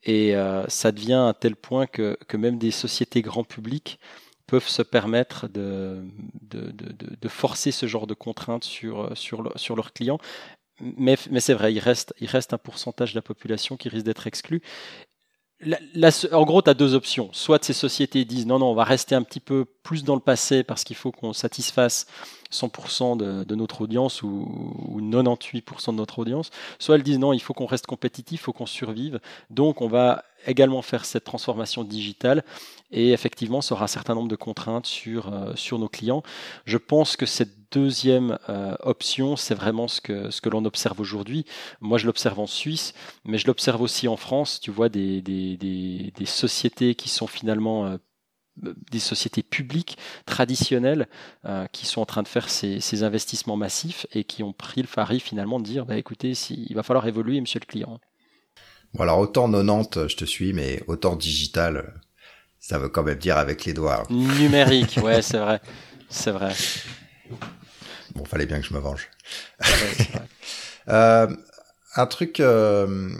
[0.05, 3.99] Et euh, ça devient à tel point que, même des sociétés grand public
[4.47, 6.03] peuvent se permettre de,
[6.43, 10.19] de, forcer ce genre de contraintes sur, sur, sur leurs clients.
[10.81, 14.07] Mais, mais c'est vrai, il reste, il reste un pourcentage de la population qui risque
[14.07, 14.63] d'être exclu
[16.33, 17.29] en gros, tu as deux options.
[17.33, 20.21] Soit ces sociétés disent non, non, on va rester un petit peu plus dans le
[20.21, 22.07] passé parce qu'il faut qu'on satisfasse
[22.53, 26.51] 100% de, notre audience ou, 98% de notre audience.
[26.79, 29.21] Soit elles disent non, il faut qu'on reste compétitif, il faut qu'on survive.
[29.51, 32.45] Donc on va également faire cette transformation digitale
[32.93, 36.23] et effectivement, ça aura un certain nombre de contraintes sur, euh, sur nos clients.
[36.65, 40.99] Je pense que cette deuxième euh, option, c'est vraiment ce que, ce que l'on observe
[41.01, 41.45] aujourd'hui.
[41.81, 44.61] Moi, je l'observe en Suisse, mais je l'observe aussi en France.
[44.61, 47.97] Tu vois des, des, des, des sociétés qui sont finalement euh,
[48.91, 51.09] des sociétés publiques traditionnelles
[51.73, 54.89] qui sont en train de faire ces, ces, investissements massifs et qui ont pris le
[54.89, 58.01] pari finalement de dire bah, écoutez, si, il va falloir évoluer, monsieur le client.
[58.95, 61.95] Bon, alors autant 90, je te suis, mais autant digital,
[62.59, 64.05] ça veut quand même dire avec les doigts.
[64.11, 65.61] Numérique, ouais, c'est vrai.
[66.09, 66.53] C'est vrai.
[68.15, 69.09] Bon, fallait bien que je me venge.
[70.89, 71.29] euh,
[71.95, 73.11] un truc euh,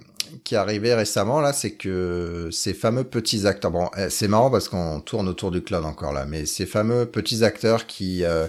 [0.45, 3.71] qui est arrivé récemment là, c'est que ces fameux petits acteurs.
[3.71, 7.07] Bon, eh, c'est marrant parce qu'on tourne autour du cloud encore là, mais ces fameux
[7.07, 8.47] petits acteurs qui euh,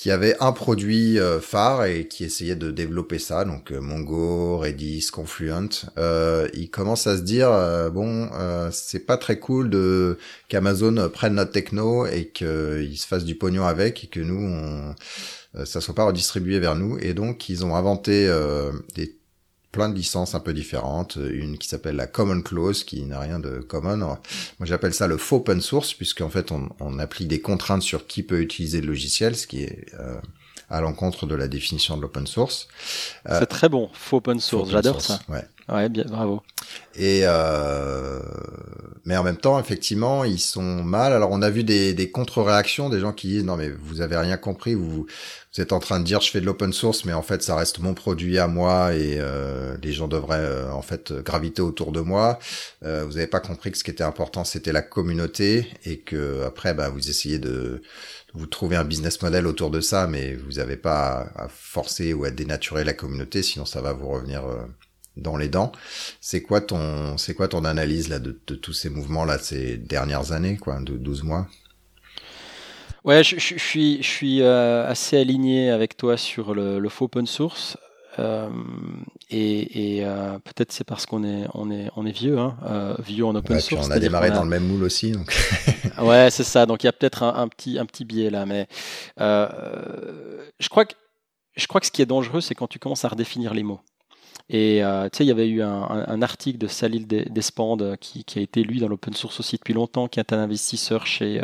[0.00, 4.56] qui avait un produit euh, phare et qui essayait de développer ça, donc euh, Mongo,
[4.56, 8.30] Redis, Confluent, euh, ils commencent à se dire euh, bon,
[8.72, 10.16] c'est pas très cool de
[10.48, 14.94] qu'Amazon prenne notre techno et qu'il se fasse du pognon avec et que nous on
[15.66, 16.96] ça soit pas redistribué vers nous.
[17.00, 18.26] Et donc ils ont inventé
[18.94, 19.19] des
[19.72, 23.38] plein de licences un peu différentes, une qui s'appelle la Common Clause, qui n'a rien
[23.38, 23.96] de common.
[23.96, 24.18] Moi,
[24.62, 28.22] j'appelle ça le faux open source, puisqu'en fait, on, on, applique des contraintes sur qui
[28.22, 30.20] peut utiliser le logiciel, ce qui est euh,
[30.68, 32.68] à l'encontre de la définition de l'open source.
[33.28, 35.20] Euh, C'est très bon, faux open source, j'adore ça.
[35.28, 35.44] Ouais.
[35.70, 36.42] Ouais, bien, bravo.
[36.96, 38.20] Et euh,
[39.04, 41.12] mais en même temps, effectivement, ils sont mal.
[41.12, 44.16] Alors, on a vu des, des contre-réactions, des gens qui disent non mais vous avez
[44.16, 45.06] rien compris, vous
[45.52, 47.56] vous êtes en train de dire je fais de l'open source, mais en fait ça
[47.56, 51.90] reste mon produit à moi et euh, les gens devraient euh, en fait graviter autour
[51.90, 52.38] de moi.
[52.84, 56.44] Euh, vous n'avez pas compris que ce qui était important c'était la communauté et que
[56.44, 57.82] après bah vous essayez de
[58.32, 62.24] vous trouver un business model autour de ça, mais vous n'avez pas à, forcer ou
[62.24, 64.64] à dénaturer la communauté, sinon ça va vous revenir euh,
[65.16, 65.72] dans les dents.
[66.20, 69.76] C'est quoi ton c'est quoi ton analyse là de, de tous ces mouvements là ces
[69.76, 71.46] dernières années quoi, de 12 mois?
[73.04, 77.78] Ouais, je, suis, je suis euh, assez aligné avec toi sur le, faux open source.
[78.18, 78.50] Euh,
[79.30, 82.56] et, euh, peut-être c'est parce qu'on est, on est, on est vieux, hein,
[82.98, 83.88] vieux en open source.
[83.88, 85.12] on a démarré dans le même moule aussi.
[85.12, 85.34] Donc.
[85.98, 86.66] ouais, c'est ça.
[86.66, 88.44] Donc il y a peut-être un, petit, un petit biais là.
[88.44, 88.66] Mais
[89.16, 90.94] je, crois que,
[91.56, 93.80] je crois que ce qui est dangereux, c'est quand tu commences à redéfinir les mots.
[94.48, 94.82] Et
[95.12, 98.62] tu sais, il y avait eu un, article de Salil Despand qui, qui, a été
[98.62, 101.40] lu dans l'open source aussi depuis longtemps, qui est un investisseur chez,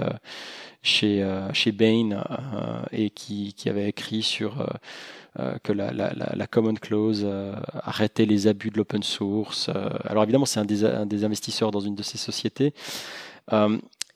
[0.86, 4.66] chez, euh, chez Bain euh, et qui, qui, avait écrit sur
[5.38, 7.28] euh, que la, Common Clause
[7.74, 9.68] arrêtait les abus de l'open source.
[10.04, 12.72] alors évidemment, c'est un des, investisseurs dans une de ces sociétés.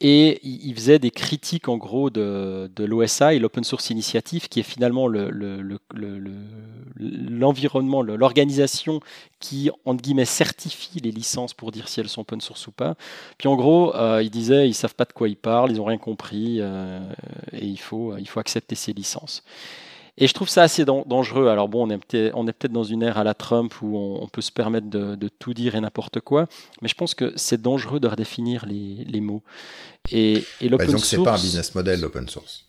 [0.03, 4.63] Et il faisait des critiques en gros de, de l'OSI, l'Open Source Initiative, qui est
[4.63, 5.07] finalement
[6.99, 8.99] l'environnement, le, l'organisation
[9.39, 12.95] qui, entre guillemets, certifie les licences pour dire si elles sont open source ou pas.
[13.37, 15.85] Puis en gros, euh, il disait, ils savent pas de quoi ils parlent, ils ont
[15.85, 16.99] rien compris, euh,
[17.53, 19.43] et il faut, il faut accepter ces licences.
[20.21, 21.47] Et je trouve ça assez dangereux.
[21.47, 21.97] Alors bon, on est
[22.53, 25.73] peut-être dans une ère à la Trump où on, peut se permettre de, tout dire
[25.73, 26.47] et n'importe quoi,
[26.83, 29.41] mais je pense que c'est dangereux de redéfinir les, mots.
[30.11, 31.07] Et, et l'open bah, source.
[31.07, 32.65] c'est pas un business model l'open source.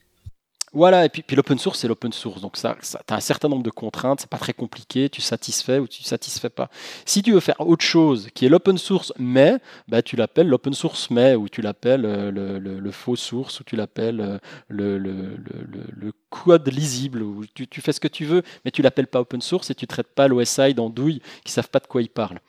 [0.75, 2.41] Voilà, et puis, l'open source, c'est l'open source.
[2.41, 5.77] Donc, ça, tu as un certain nombre de contraintes, c'est pas très compliqué, tu satisfais
[5.77, 6.69] ou tu satisfais pas.
[7.05, 9.57] Si tu veux faire autre chose qui est l'open source, mais
[9.87, 13.75] bah, tu l'appelles l'open source mais, ou tu l'appelles euh, le, faux source, ou tu
[13.75, 18.81] l'appelles euh, le, le, code lisible, ou tu, fais ce que tu veux, mais tu
[18.81, 22.01] l'appelles pas open source et tu traites pas l'OSI d'andouilles qui savent pas de quoi
[22.01, 22.39] ils parlent.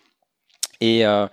[0.82, 1.28] Euh,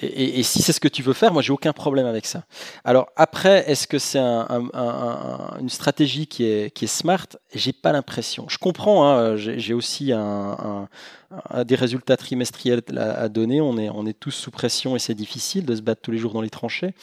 [0.00, 2.44] et, si c'est ce que tu veux faire, moi j'ai aucun problème avec ça.
[2.84, 7.26] Alors après, est-ce que c'est une stratégie qui est, qui smart?
[7.54, 8.46] J'ai pas l'impression.
[8.48, 9.08] Je comprends.
[9.08, 10.88] Hein, j'ai aussi un,
[11.64, 13.60] des résultats trimestriels à, donner.
[13.60, 16.18] On est, on est tous sous pression et c'est difficile de se battre tous les
[16.18, 16.94] jours dans les tranchées.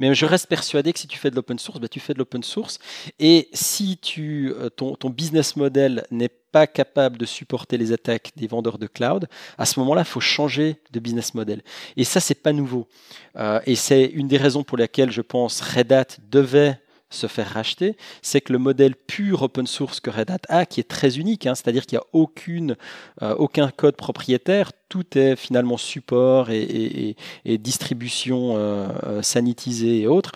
[0.00, 2.18] Mais je reste persuadé que si tu fais de l'open source, bah, tu fais de
[2.18, 2.78] l'open source.
[3.18, 8.32] Et si tu, euh, ton, ton business model n'est pas capable de supporter les attaques
[8.36, 11.62] des vendeurs de cloud, à ce moment-là, il faut changer de business model.
[11.96, 12.88] Et ça, c'est pas nouveau.
[13.36, 16.80] Euh, et c'est une des raisons pour lesquelles je pense Red Hat devait
[17.10, 20.80] se faire racheter, c'est que le modèle pur open source que Red Hat a, qui
[20.80, 22.76] est très unique, hein, c'est-à-dire qu'il n'y a aucune,
[23.22, 30.32] euh, aucun code propriétaire, tout est finalement support et, distribution euh, sanitisée et autres.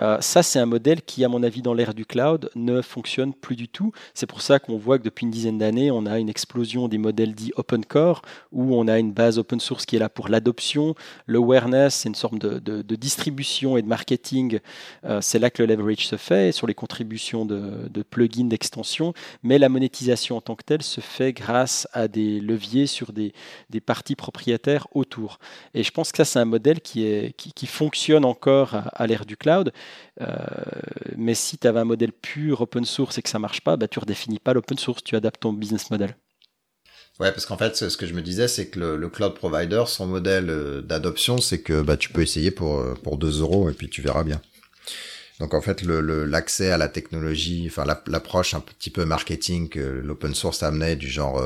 [0.00, 3.34] Euh, ça, c'est un modèle qui, à mon avis, dans l'ère du cloud, ne fonctionne
[3.34, 3.92] plus du tout.
[4.14, 6.98] C'est pour ça qu'on voit que depuis une dizaine d'années, on a une explosion des
[6.98, 8.22] modèles dits open core,
[8.52, 10.94] où on a une base open source qui est là pour l'adoption.
[11.26, 14.60] L'awareness, c'est une sorte de, distribution et de marketing.
[15.04, 19.12] Euh, c'est là que le leverage se fait, sur les contributions de, plugins, d'extensions.
[19.42, 23.32] Mais la monétisation en tant que telle se fait grâce à des leviers sur des,
[23.84, 25.38] parties propriétaires autour.
[25.74, 27.32] Et je pense que ça, c'est un modèle qui,
[27.66, 29.72] fonctionne encore à l'ère du cloud.
[30.20, 30.26] Euh,
[31.16, 33.88] mais si tu avais un modèle pur open source et que ça marche pas, bah,
[33.88, 36.16] tu redéfinis pas l'open source, tu adaptes ton business model.
[37.18, 40.06] Ouais, parce qu'en fait, ce que je me disais, c'est que le, cloud provider, son
[40.06, 43.74] modèle euh, d'adoption, c'est que bah, tu peux essayer pour, euh, pour 2 euros et
[43.74, 44.40] puis tu verras bien.
[45.38, 49.80] Donc en fait, l'accès le, à la technologie, enfin l'approche un petit peu marketing que
[49.80, 51.42] l'open source amenait, du genre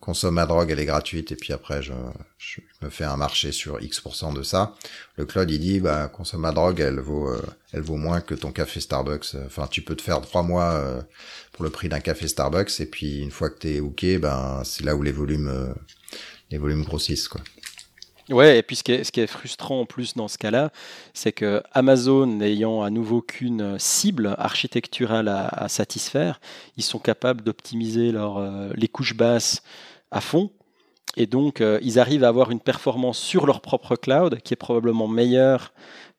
[0.00, 1.92] consomme ma drogue, elle est gratuite, et puis après je,
[2.38, 4.74] je, me fais un marché sur X% de ça.
[5.16, 8.34] Le cloud il dit bah consomme ma drogue, elle vaut euh, elle vaut moins que
[8.34, 9.34] ton café Starbucks.
[9.46, 11.02] Enfin tu peux te faire trois mois euh,
[11.52, 14.84] pour le prix d'un café Starbucks, et puis une fois que t'es hooké, ben c'est
[14.84, 15.72] là où les volumes euh,
[16.50, 17.40] les volumes grossissent quoi.
[18.30, 20.70] Ouais, et puis ce qui, est, frustrant en plus dans ce cas-là,
[21.12, 26.40] c'est que Amazon, n'ayant à nouveau qu'une cible architecturale à, satisfaire,
[26.78, 28.40] ils sont capables d'optimiser leur,
[28.74, 29.62] les couches basses
[30.10, 30.50] à fond.
[31.16, 34.56] Et donc, euh, ils arrivent à avoir une performance sur leur propre cloud qui est
[34.56, 35.72] probablement meilleure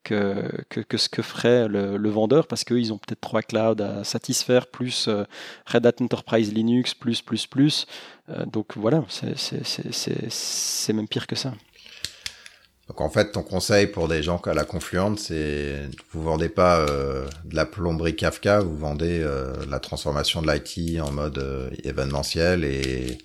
[0.04, 4.68] que, que, ce que ferait le, vendeur parce qu'ils ont peut-être trois clouds à satisfaire,
[4.68, 5.24] plus euh,
[5.66, 7.88] Red Hat Enterprise Linux, plus, plus, plus.
[8.30, 11.54] Euh, donc voilà, c'est même pire que ça.
[12.88, 16.86] Donc en fait, ton conseil pour des gens à la Confluente, c'est vous vendez pas
[16.86, 19.26] de la plomberie Kafka, vous vendez
[19.68, 23.18] la transformation de l'IT en mode événementiel et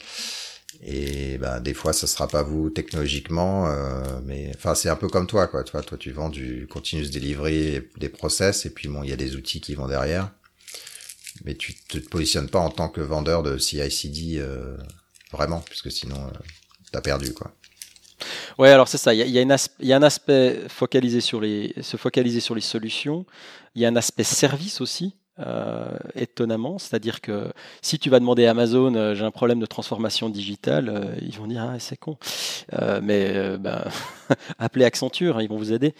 [0.83, 5.09] et bah, des fois, ça sera pas vous technologiquement, euh, mais enfin, c'est un peu
[5.09, 5.63] comme toi, quoi.
[5.63, 9.17] Toi, toi, tu vends du continuous delivery, des process, et puis bon, il y a
[9.17, 10.31] des outils qui vont derrière.
[11.45, 14.77] Mais tu te positionnes pas en tant que vendeur de CI/CD euh,
[15.33, 16.39] vraiment, puisque sinon, euh,
[16.93, 17.53] t'as perdu, quoi.
[18.59, 19.15] Ouais, alors c'est ça.
[19.15, 23.25] Il y a, un aspect focalisé sur les, se focaliser sur les solutions.
[23.75, 25.15] Il y a un aspect service aussi.
[25.39, 26.77] Euh, étonnamment.
[26.79, 27.51] C'est-à-dire que
[27.81, 31.39] si tu vas demander à Amazon, euh, j'ai un problème de transformation digitale, euh, ils
[31.39, 32.19] vont dire ah c'est con.
[33.03, 33.85] mais ben,
[34.59, 35.95] appelez Accenture, hein, ils vont vous aider.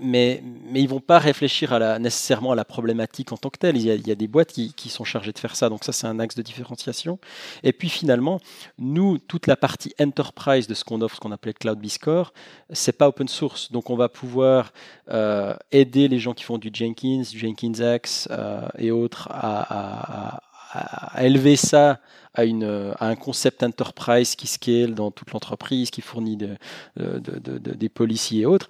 [0.00, 3.76] mais mais ils vont pas réfléchir nécessairement à la problématique en tant que telle.
[3.76, 5.68] Il y a, des boîtes qui, sont chargées de faire ça.
[5.68, 7.18] Donc ça c'est un axe de différenciation.
[7.62, 8.40] Et puis finalement,
[8.78, 12.32] nous toute la partie enterprise de ce qu'on offre, ce qu'on appelait Cloud Biscore,
[12.72, 13.72] c'est pas open source.
[13.72, 14.72] Donc on va pouvoir
[15.70, 20.40] aider les gens qui font du Jenkins, du Jenkins X, euh, et autres à,
[21.18, 22.00] élever ça
[22.34, 26.38] à, une, à, un concept enterprise qui scale dans toute l'entreprise, qui fournit
[26.96, 28.68] des policiers et autres.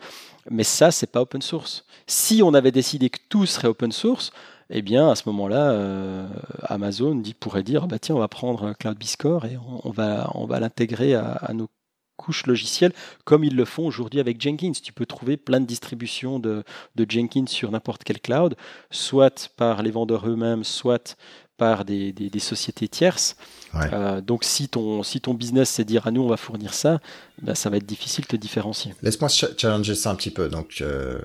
[0.51, 1.84] Mais ça, c'est pas open source.
[2.07, 4.32] Si on avait décidé que tout serait open source,
[4.70, 6.28] eh bien, à ce moment-là, euh,
[6.62, 10.44] Amazon dit, pourrait dire, bah, tiens, on va prendre Cloud Biscore et on, va, on
[10.44, 11.68] va l'intégrer à, à, nos
[12.28, 12.92] couches logicielles,
[13.24, 14.72] comme ils le font aujourd'hui avec Jenkins.
[14.82, 16.62] Tu peux trouver plein de distributions de,
[17.08, 18.54] Jenkins sur n'importe quel cloud,
[18.90, 21.16] soit par les vendeurs eux-mêmes, soit
[21.56, 23.34] par des, sociétés tierces.
[23.74, 27.00] Euh, donc si ton, si ton business c'est dire à nous on va fournir ça,
[27.40, 28.94] ben, ça va être difficile de te différencier.
[29.02, 30.48] Laisse-moi challenger ça un petit peu.
[30.50, 31.18] Donc euh,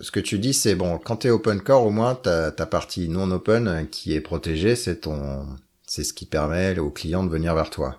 [0.00, 2.66] ce que tu dis c'est bon, quand tu es open core au moins ta, ta
[2.66, 5.46] partie non open qui est protégée, c'est ton
[5.86, 7.98] c'est ce qui permet aux clients de venir vers toi.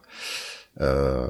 [0.79, 1.27] Euh,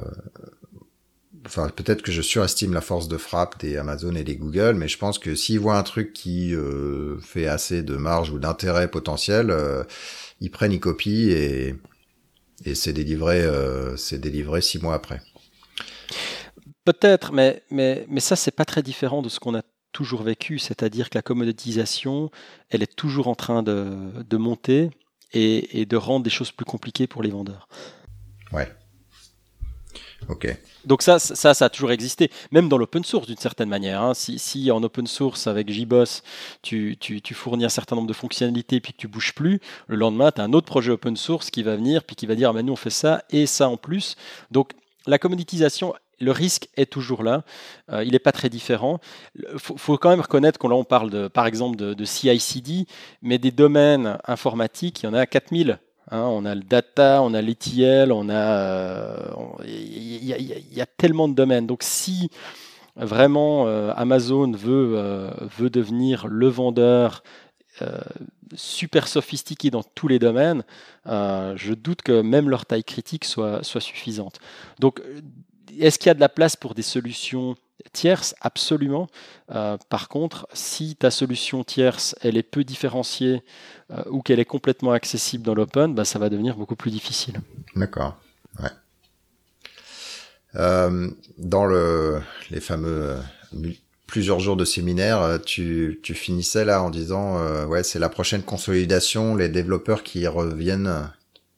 [1.50, 4.86] enfin peut-être que je surestime la force de frappe des Amazon et des Google, mais
[4.86, 8.88] je pense que s'ils voient un truc qui euh, fait assez de marge ou d'intérêt
[8.88, 9.82] potentiel, euh,
[10.40, 11.74] ils prennent, ils copient et
[12.64, 15.20] et c'est délivré, euh, c'est délivré six mois après.
[16.84, 20.60] Peut-être, mais mais mais ça c'est pas très différent de ce qu'on a toujours vécu,
[20.60, 22.30] c'est-à-dire que la commoditisation,
[22.68, 24.90] elle est toujours en train de, de monter
[25.32, 27.68] et, et de rendre des choses plus compliquées pour les vendeurs.
[28.52, 28.70] Ouais.
[30.84, 34.02] Donc ça, ça, ça a toujours existé, même dans l'open source d'une certaine manière.
[34.02, 34.14] Hein.
[34.14, 36.22] Si, en open source avec JBoss,
[36.62, 36.96] tu,
[37.32, 40.44] fournis un certain nombre de fonctionnalités puis que tu bouges plus, le lendemain, tu as
[40.44, 42.76] un autre projet open source qui va venir puis qui va dire, ah, nous on
[42.76, 44.16] fait ça et ça en plus.
[44.50, 44.72] Donc
[45.06, 47.44] la commoditisation, le risque est toujours là.
[47.90, 49.00] Euh, il n'est pas très différent.
[49.34, 52.86] Il faut, faut, quand même reconnaître qu'on on parle de, par exemple de, de CI/CD,
[53.22, 55.78] mais des domaines informatiques, il y en a 4000
[56.10, 59.32] Hein, on a le data, on a l'ETL, on a,
[59.64, 61.66] il y, a tellement de domaines.
[61.66, 62.30] Donc si
[62.96, 67.22] vraiment euh, Amazon veut, euh, veut devenir le vendeur
[67.82, 68.00] euh,
[68.54, 70.64] super sophistiqué dans tous les domaines,
[71.06, 74.40] je doute que même leur taille critique soit, soit suffisante.
[74.80, 75.00] Donc
[75.78, 77.54] est-ce qu'il y a de la place pour des solutions
[77.92, 79.08] tierces Absolument.
[79.88, 83.42] par contre, si ta solution tierce, elle est peu différenciée
[83.90, 87.40] euh, ou qu'elle est complètement accessible dans l'open, bah, ça va devenir beaucoup plus difficile.
[87.74, 88.16] D'accord.
[88.60, 88.70] Ouais.
[90.56, 92.20] Euh, dans le,
[92.50, 93.18] les fameux
[93.54, 93.70] euh,
[94.06, 98.42] plusieurs jours de séminaire, euh, tu, finissais là en disant euh, ouais c'est la prochaine
[98.42, 101.10] consolidation, les développeurs qui reviennent,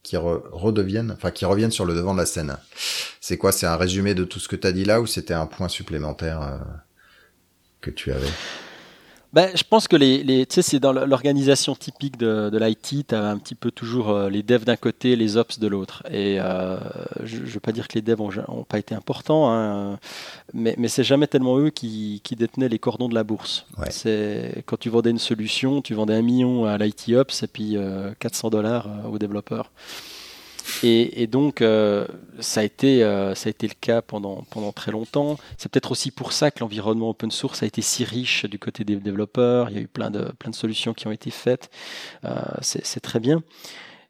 [0.03, 2.57] qui redeviennent, enfin qui reviennent sur le devant de la scène.
[3.33, 5.33] C'est quoi C'est un résumé de tout ce que tu as dit là ou c'était
[5.33, 6.61] un point supplémentaire
[7.81, 8.29] que tu avais?
[9.33, 13.25] Ben, je pense que les, les c'est dans l'organisation typique de, de l'IT, tu as
[13.25, 16.03] un petit peu toujours euh, les devs d'un côté, les ops de l'autre.
[16.11, 16.77] Et euh,
[17.25, 19.99] je ne veux pas dire que les devs n'ont pas été importants, hein,
[20.53, 23.65] mais, mais c'est jamais tellement eux qui, qui, détenaient les cordons de la bourse.
[23.79, 23.91] Ouais.
[23.91, 27.79] C'est quand tu vendais une solution, tu vendais un million à l'IT ops et puis
[28.19, 29.71] 400 euh, dollars aux développeurs.
[30.83, 32.07] Et, donc, euh,
[32.41, 35.39] ça, a été, euh, ça a été le cas pendant, pendant très longtemps.
[35.59, 38.85] C'est peut-être aussi pour ça que l'environnement open source a été si riche du côté
[38.85, 39.71] des développeurs.
[39.71, 41.71] Il y a eu plein de, plein de solutions qui ont été faites.
[42.25, 43.43] Euh, c'est très bien.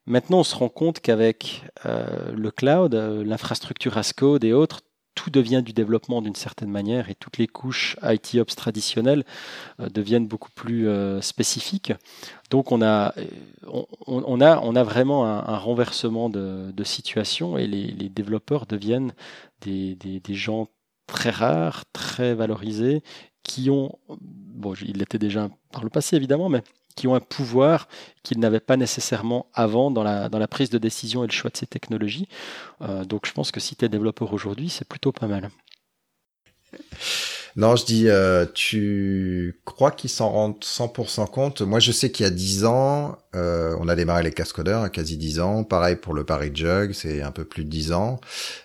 [0.07, 4.81] Maintenant, on se rend compte qu'avec le cloud, l'infrastructure as code et autres,
[5.15, 9.25] tout devient du développement d'une certaine manière et toutes les couches IT Ops traditionnelles
[9.81, 11.93] euh, deviennent beaucoup plus euh, spécifiques.
[12.51, 13.15] Donc on a,
[13.67, 19.15] on, on, a, on a vraiment un, renversement de, situation et les, développeurs deviennent
[19.61, 19.97] des,
[20.31, 20.69] gens
[21.07, 23.03] très rares, très valorisés,
[23.43, 26.63] qui ont, bon, ils l'étaient déjà par le passé évidemment, mais
[26.95, 27.89] qui ont un pouvoir
[28.23, 31.51] qu'ils n'avaient pas nécessairement avant dans la, dans la prise de décision et le choix
[31.51, 32.29] de ces technologies.
[32.81, 35.51] Euh, donc je pense que si tu es développeur aujourd'hui, c'est plutôt pas mal.
[37.55, 41.61] Non, je dis, euh, tu crois qu'ils s'en rendent 100% compte?
[41.61, 44.89] Moi, je sais qu'il y a 10 ans, euh, on a démarré les cascodeurs à
[44.89, 45.63] quasi 10 ans.
[45.63, 48.21] Pareil pour le Paris Jug, c'est un peu plus de 10 ans.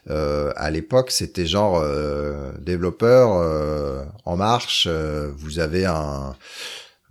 [0.10, 1.84] Euh, à l'époque, c'était genre
[2.60, 4.88] développeur en marche.
[4.88, 6.36] vous avez un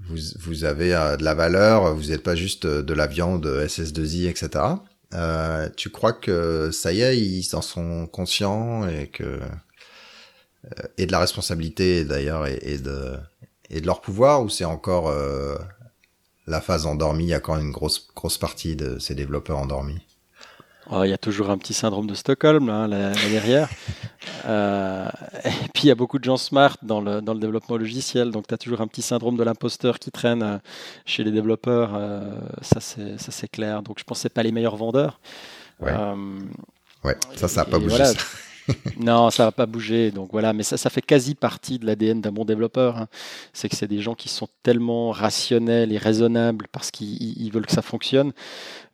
[0.01, 4.29] vous, vous avez euh, de la valeur, vous n'êtes pas juste de la viande SS2I,
[4.29, 4.77] etc.
[5.15, 11.07] Euh, tu crois que ça y est, ils en sont conscients et que euh, et
[11.07, 13.15] de la responsabilité d'ailleurs et, et, de
[13.71, 15.57] et de leur pouvoir ou c'est encore euh,
[16.47, 20.01] la phase endormie, il y a encore une grosse grosse partie de ces développeurs endormis?
[20.91, 23.69] Oh, il y a toujours un petit syndrome de Stockholm là, là, derrière.
[24.47, 25.09] euh,
[25.45, 28.31] et puis il y a beaucoup de gens smart dans le, dans le développement logiciel,
[28.31, 30.59] donc tu as toujours un petit syndrome de l'imposteur qui traîne euh,
[31.05, 33.83] chez les développeurs, euh, ça c'est clair.
[33.83, 35.21] Donc je pense que pas les meilleurs vendeurs.
[35.81, 36.41] Ouais, euh,
[37.05, 37.17] ouais.
[37.35, 37.97] ça ça n'a pas bougé.
[37.97, 38.13] Voilà.
[38.99, 40.11] Non, ça va pas bouger.
[40.11, 42.97] Donc voilà, mais ça, ça fait quasi partie de l'ADN d'un bon développeur.
[42.97, 43.09] Hein.
[43.53, 47.73] C'est que c'est des gens qui sont tellement rationnels et raisonnables parce qu'ils veulent que
[47.73, 48.33] ça fonctionne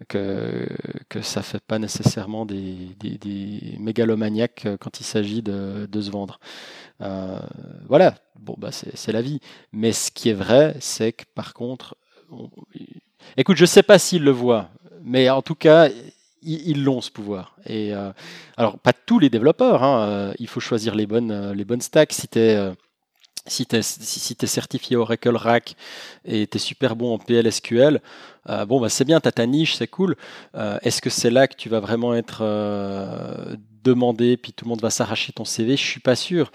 [0.09, 0.67] que
[1.09, 6.41] que ça fait pas nécessairement des, des, mégalomaniaques quand il s'agit de, de, se vendre.
[7.01, 7.39] Euh,
[7.89, 9.41] voilà, bon bah c'est la vie.
[9.73, 11.97] Mais ce qui est vrai, c'est que par contre,
[12.31, 12.51] on...
[13.37, 14.71] écoute, je sais pas s'il le voit,
[15.03, 15.89] mais en tout cas
[16.43, 17.57] ils l'ont ce pouvoir.
[17.67, 18.13] Et euh,
[18.57, 21.81] alors pas tous les développeurs, hein, euh, il faut choisir les bonnes euh, les bonnes
[21.81, 22.13] stacks.
[22.13, 22.29] Si
[23.49, 25.75] si tu es, si, es certifié Oracle RAC
[26.25, 28.01] et tu es super bon en PLSQL,
[28.69, 30.15] bon bah c'est bien, tu as ta niche, c'est cool.
[30.55, 32.45] Est-ce que c'est là que tu vas vraiment être
[33.83, 36.53] demandé, puis tout le monde va s'arracher ton CV Je suis pas sûr.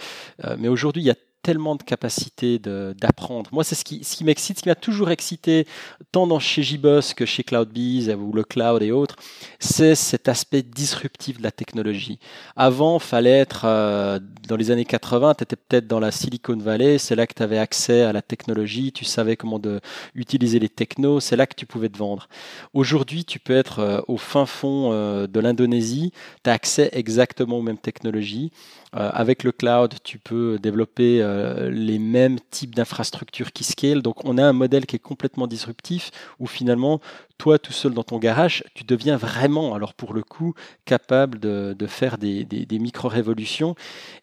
[0.57, 1.15] mais aujourd'hui, il y a
[1.47, 3.49] tellement de capacité d'apprendre.
[3.53, 5.65] Moi, c'est ce qui, ce qui m'excite, ce qui m'a toujours excité,
[6.11, 9.15] tant dans chez JBoss que chez CloudBees ou le cloud et autres,
[9.59, 12.19] c'est cet aspect disruptif de la technologie.
[12.55, 16.97] Avant, fallait être euh, dans les années 80, tu étais peut-être dans la Silicon Valley,
[16.97, 19.79] c'est là que tu avais accès à la technologie, tu savais comment de,
[20.15, 22.27] utiliser les technos, c'est là que tu pouvais te vendre.
[22.73, 26.11] Aujourd'hui, tu peux être euh, au fin fond euh, de l'Indonésie,
[26.43, 28.51] tu as accès exactement aux mêmes technologies.
[28.93, 31.21] avec le cloud, tu peux développer
[31.69, 34.01] les mêmes types d'infrastructures qui scale.
[34.01, 36.99] Donc, on a un modèle qui est complètement disruptif où finalement,
[37.37, 40.53] toi tout seul dans ton garage, tu deviens vraiment, alors pour le coup,
[40.85, 43.75] capable de, faire des, micro-révolutions.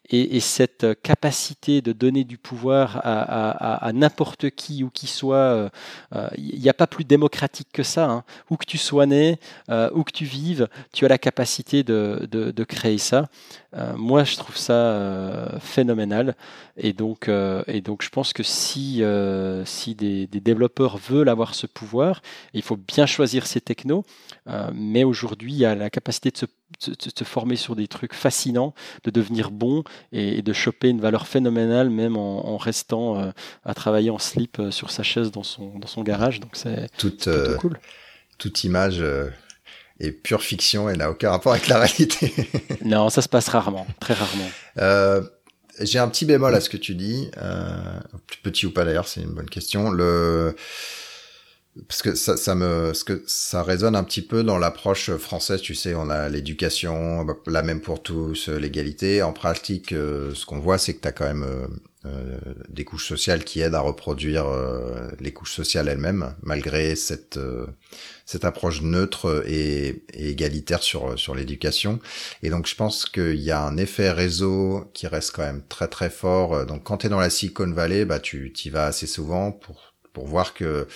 [0.09, 5.69] Et, cette capacité de donner du pouvoir à, n'importe qui ou qui soit,
[6.11, 8.05] il euh, n'y euh, a pas plus démocratique que ça.
[8.05, 8.23] Hein.
[8.49, 9.39] Où que tu sois né,
[9.69, 13.27] euh, où que tu vives, tu as la capacité de, créer ça.
[13.95, 16.35] moi, je trouve ça phénoménal.
[16.77, 17.29] Et donc,
[17.67, 19.03] et donc, je pense que si,
[19.65, 22.21] si des, des développeurs veulent avoir ce pouvoir,
[22.53, 24.05] il faut bien choisir ses technos,
[24.47, 26.47] euh, mais aujourd'hui, il y a la capacité de
[26.79, 31.89] se, former sur des trucs fascinants, de devenir bon et, de choper une valeur phénoménale,
[31.89, 33.31] même en, restant euh,
[33.63, 36.39] à travailler en slip euh, sur sa chaise dans son, dans son garage.
[36.39, 37.79] Donc c'est toute, cool.
[38.37, 39.03] Toute image
[39.99, 42.33] est pure fiction et n'a aucun rapport avec la réalité.
[42.83, 45.29] non, ça se passe rarement, très rarement.
[45.81, 47.29] J'ai un petit bémol à ce que tu dis,
[48.43, 49.89] petit ou pas d'ailleurs, c'est une bonne question.
[49.89, 50.55] Le
[51.87, 55.61] parce que ça, ça me, ce que ça résonne un petit peu dans l'approche française.
[55.61, 59.21] Tu sais, on a l'éducation, la même pour tous, l'égalité.
[59.21, 61.67] En pratique, euh, ce qu'on voit, c'est que tu as quand même euh,
[62.05, 64.45] euh, des couches sociales qui aident à reproduire
[65.19, 67.39] les couches sociales elles-mêmes, malgré cette
[68.25, 71.99] cette approche neutre et, égalitaire sur sur l'éducation.
[72.41, 75.89] Et donc, je pense qu'il y a un effet réseau qui reste quand même très
[75.89, 76.65] très fort.
[76.65, 79.95] Donc, quand tu es dans la Silicon Valley, bah tu y vas assez souvent pour
[80.13, 80.87] pour voir que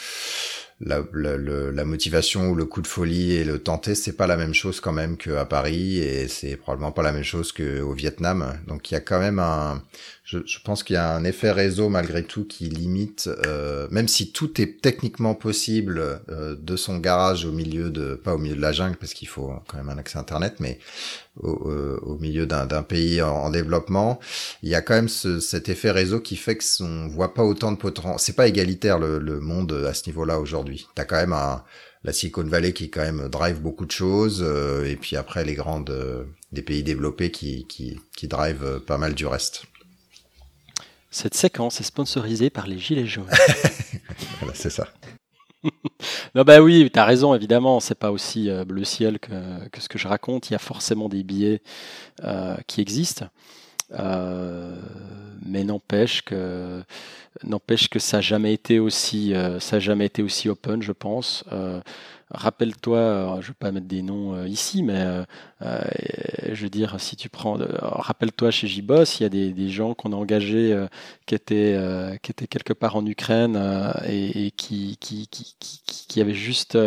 [0.81, 4.37] la, la, la, motivation ou le coup de folie et le tenter, c'est pas la
[4.37, 8.57] même chose quand même qu'à Paris et c'est probablement pas la même chose qu'au Vietnam.
[8.67, 9.83] Donc il y a quand même un,
[10.23, 14.07] je, je pense qu'il y a un effet réseau malgré tout qui limite, euh, même
[14.07, 18.55] si tout est techniquement possible euh, de son garage au milieu de, pas au milieu
[18.55, 20.79] de la jungle parce qu'il faut quand même un accès internet, mais
[21.39, 24.19] au, euh, au milieu d'un pays en, développement,
[24.63, 27.43] il y a quand même ce, cet effet réseau qui fait que on voit pas
[27.43, 28.15] autant de potentiel.
[28.19, 30.87] C'est pas égalitaire le, le monde à ce niveau-là aujourd'hui.
[30.95, 31.63] T'as quand même un
[32.05, 35.53] la Silicon Valley qui quand même drive beaucoup de choses, euh, et puis après les
[35.53, 35.93] grandes
[36.53, 39.65] des pays développés qui, qui, qui drive pas mal du reste.
[41.11, 43.25] Cette séquence est sponsorisée par les Gilets jaunes.
[44.39, 44.87] voilà, c'est ça.
[46.35, 49.31] non, bah oui, tu as raison, évidemment, c'est pas aussi euh, bleu ciel que,
[49.77, 50.49] ce que je raconte.
[50.49, 51.61] Il y a forcément des billets
[52.23, 53.25] euh, qui existent.
[53.93, 54.75] Euh,
[55.45, 56.83] mais n'empêche que
[57.43, 61.45] n'empêche que ça n'a jamais été aussi ça jamais été aussi open je pense.
[62.31, 65.23] Rappelle-toi, je vais pas mettre des noms euh, ici, mais euh,
[65.63, 65.81] euh,
[66.51, 70.13] je veux dire, si tu prends, rappelle-toi chez JBoss, il y a des, gens qu'on
[70.13, 70.77] a engagés
[71.25, 71.77] qui, étaient,
[72.21, 73.59] qui étaient quelque part en Ukraine
[74.07, 75.55] et, qui, qui, qui,
[76.07, 76.77] qui, avaient juste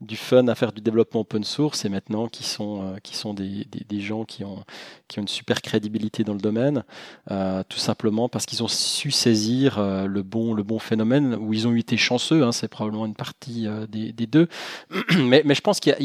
[0.00, 3.66] du fun à faire du développement open source et maintenant qui sont, qui sont des,
[3.66, 4.64] des, gens qui ont,
[5.06, 6.84] qui ont une super crédibilité dans le domaine,
[7.28, 7.97] tout simplement
[8.30, 12.44] parce qu'ils ont su saisir le, bon, le bon phénomène, où ils ont été chanceux,
[12.44, 14.48] hein, c'est probablement une partie des, des deux,
[15.18, 15.96] mais, mais, je pense qu'il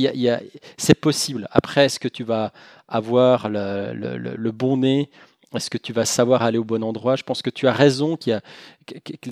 [0.77, 1.47] c'est possible.
[1.51, 2.51] Après, est-ce que tu vas
[2.87, 5.09] avoir le, bon nez?
[5.55, 7.15] Est-ce que tu vas savoir aller au bon endroit?
[7.15, 8.17] Je pense que tu as raison.
[8.17, 8.41] Qu'il y a,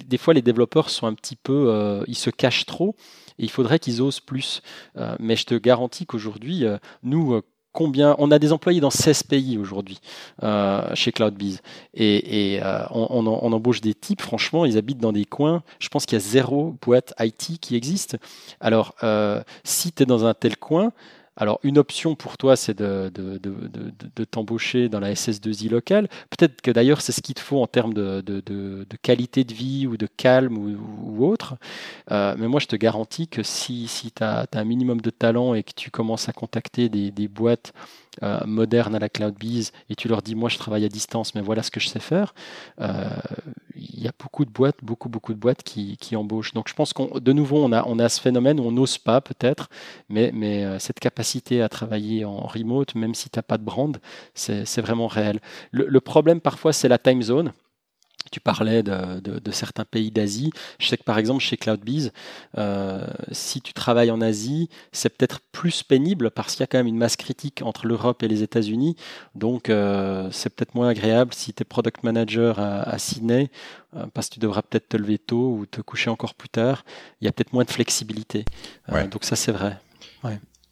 [0.06, 2.96] des fois, les développeurs sont un petit peu, euh, ils se cachent trop.
[3.40, 4.62] Et il faudrait qu'ils osent plus.
[4.98, 7.42] Euh, mais je te garantis qu'aujourd'hui, euh, nous,
[7.74, 10.00] combien On a des employés dans 16 pays aujourd'hui
[10.44, 11.60] euh, chez CloudBees.
[11.94, 15.64] Et, et euh, on, on, embauche des types, franchement, ils habitent dans des coins.
[15.80, 18.18] Je pense qu'il y a zéro boîte IT qui existe.
[18.60, 20.92] Alors, euh, si tu es dans un tel coin,
[21.38, 23.10] alors, une option pour toi, c'est de,
[24.30, 26.10] t'embaucher dans la SS2I locale.
[26.30, 29.98] Peut-être que d'ailleurs, c'est ce qu'il te faut en termes de, qualité de vie ou
[29.98, 31.56] de calme ou, autre.
[32.12, 35.54] Euh, mais moi, je te garantis que si, si tu as, un minimum de talent
[35.54, 37.74] et que tu commences à contacter des boîtes
[38.24, 41.64] euh, à la CloudBees et tu leur dis moi je travaille à distance mais voilà
[41.64, 42.34] ce que je sais faire,
[42.80, 43.10] euh,
[43.76, 46.54] il y a beaucoup de boîtes, beaucoup beaucoup de boîtes qui, qui embauchent.
[46.54, 48.98] Donc je pense qu'on de nouveau on a on a ce phénomène où on n'ose
[48.98, 49.70] pas peut-être,
[50.10, 53.64] mais mais euh, cette capacité à travailler en remote même si tu n'as pas de
[53.64, 53.98] brand,
[54.34, 55.40] c'est vraiment réel.
[55.72, 57.54] le problème parfois c'est la time zone.
[58.32, 60.52] Tu parlais de, certains pays d'Asie.
[60.80, 62.12] Je sais que par exemple chez CloudBees,
[62.58, 66.78] euh, si tu travailles en Asie, c'est peut-être plus pénible parce qu'il y a quand
[66.78, 68.96] même une masse critique entre l'Europe et les États-Unis.
[69.36, 73.52] Donc euh, c'est peut-être moins agréable si tu es product manager à, Sydney
[73.98, 76.86] euh, parce que tu devras peut-être te lever tôt ou te coucher encore plus tard.
[77.20, 78.46] Il y a peut-être moins de flexibilité.
[78.88, 79.78] donc ça c'est vrai.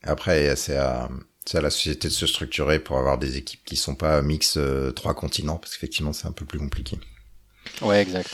[0.03, 1.10] Après, c'est à,
[1.53, 4.57] à, la société de se structurer pour avoir des équipes qui sont pas mix
[4.95, 6.97] trois continents, parce qu'effectivement, c'est un peu plus compliqué.
[7.82, 8.30] Ouais, exact.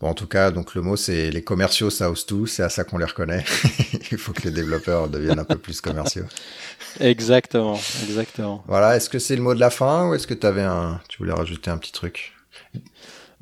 [0.00, 2.46] Bon, en tout cas, donc le mot, c'est les commerciaux, ça ose tout.
[2.46, 3.44] C'est à ça qu'on les reconnaît.
[4.10, 6.24] Il faut que les développeurs deviennent un peu plus commerciaux.
[7.00, 8.64] Exactement, exactement.
[8.66, 8.96] Voilà.
[8.96, 11.18] Est-ce que c'est le mot de la fin ou est-ce que tu avais un, tu
[11.18, 12.32] voulais rajouter un petit truc?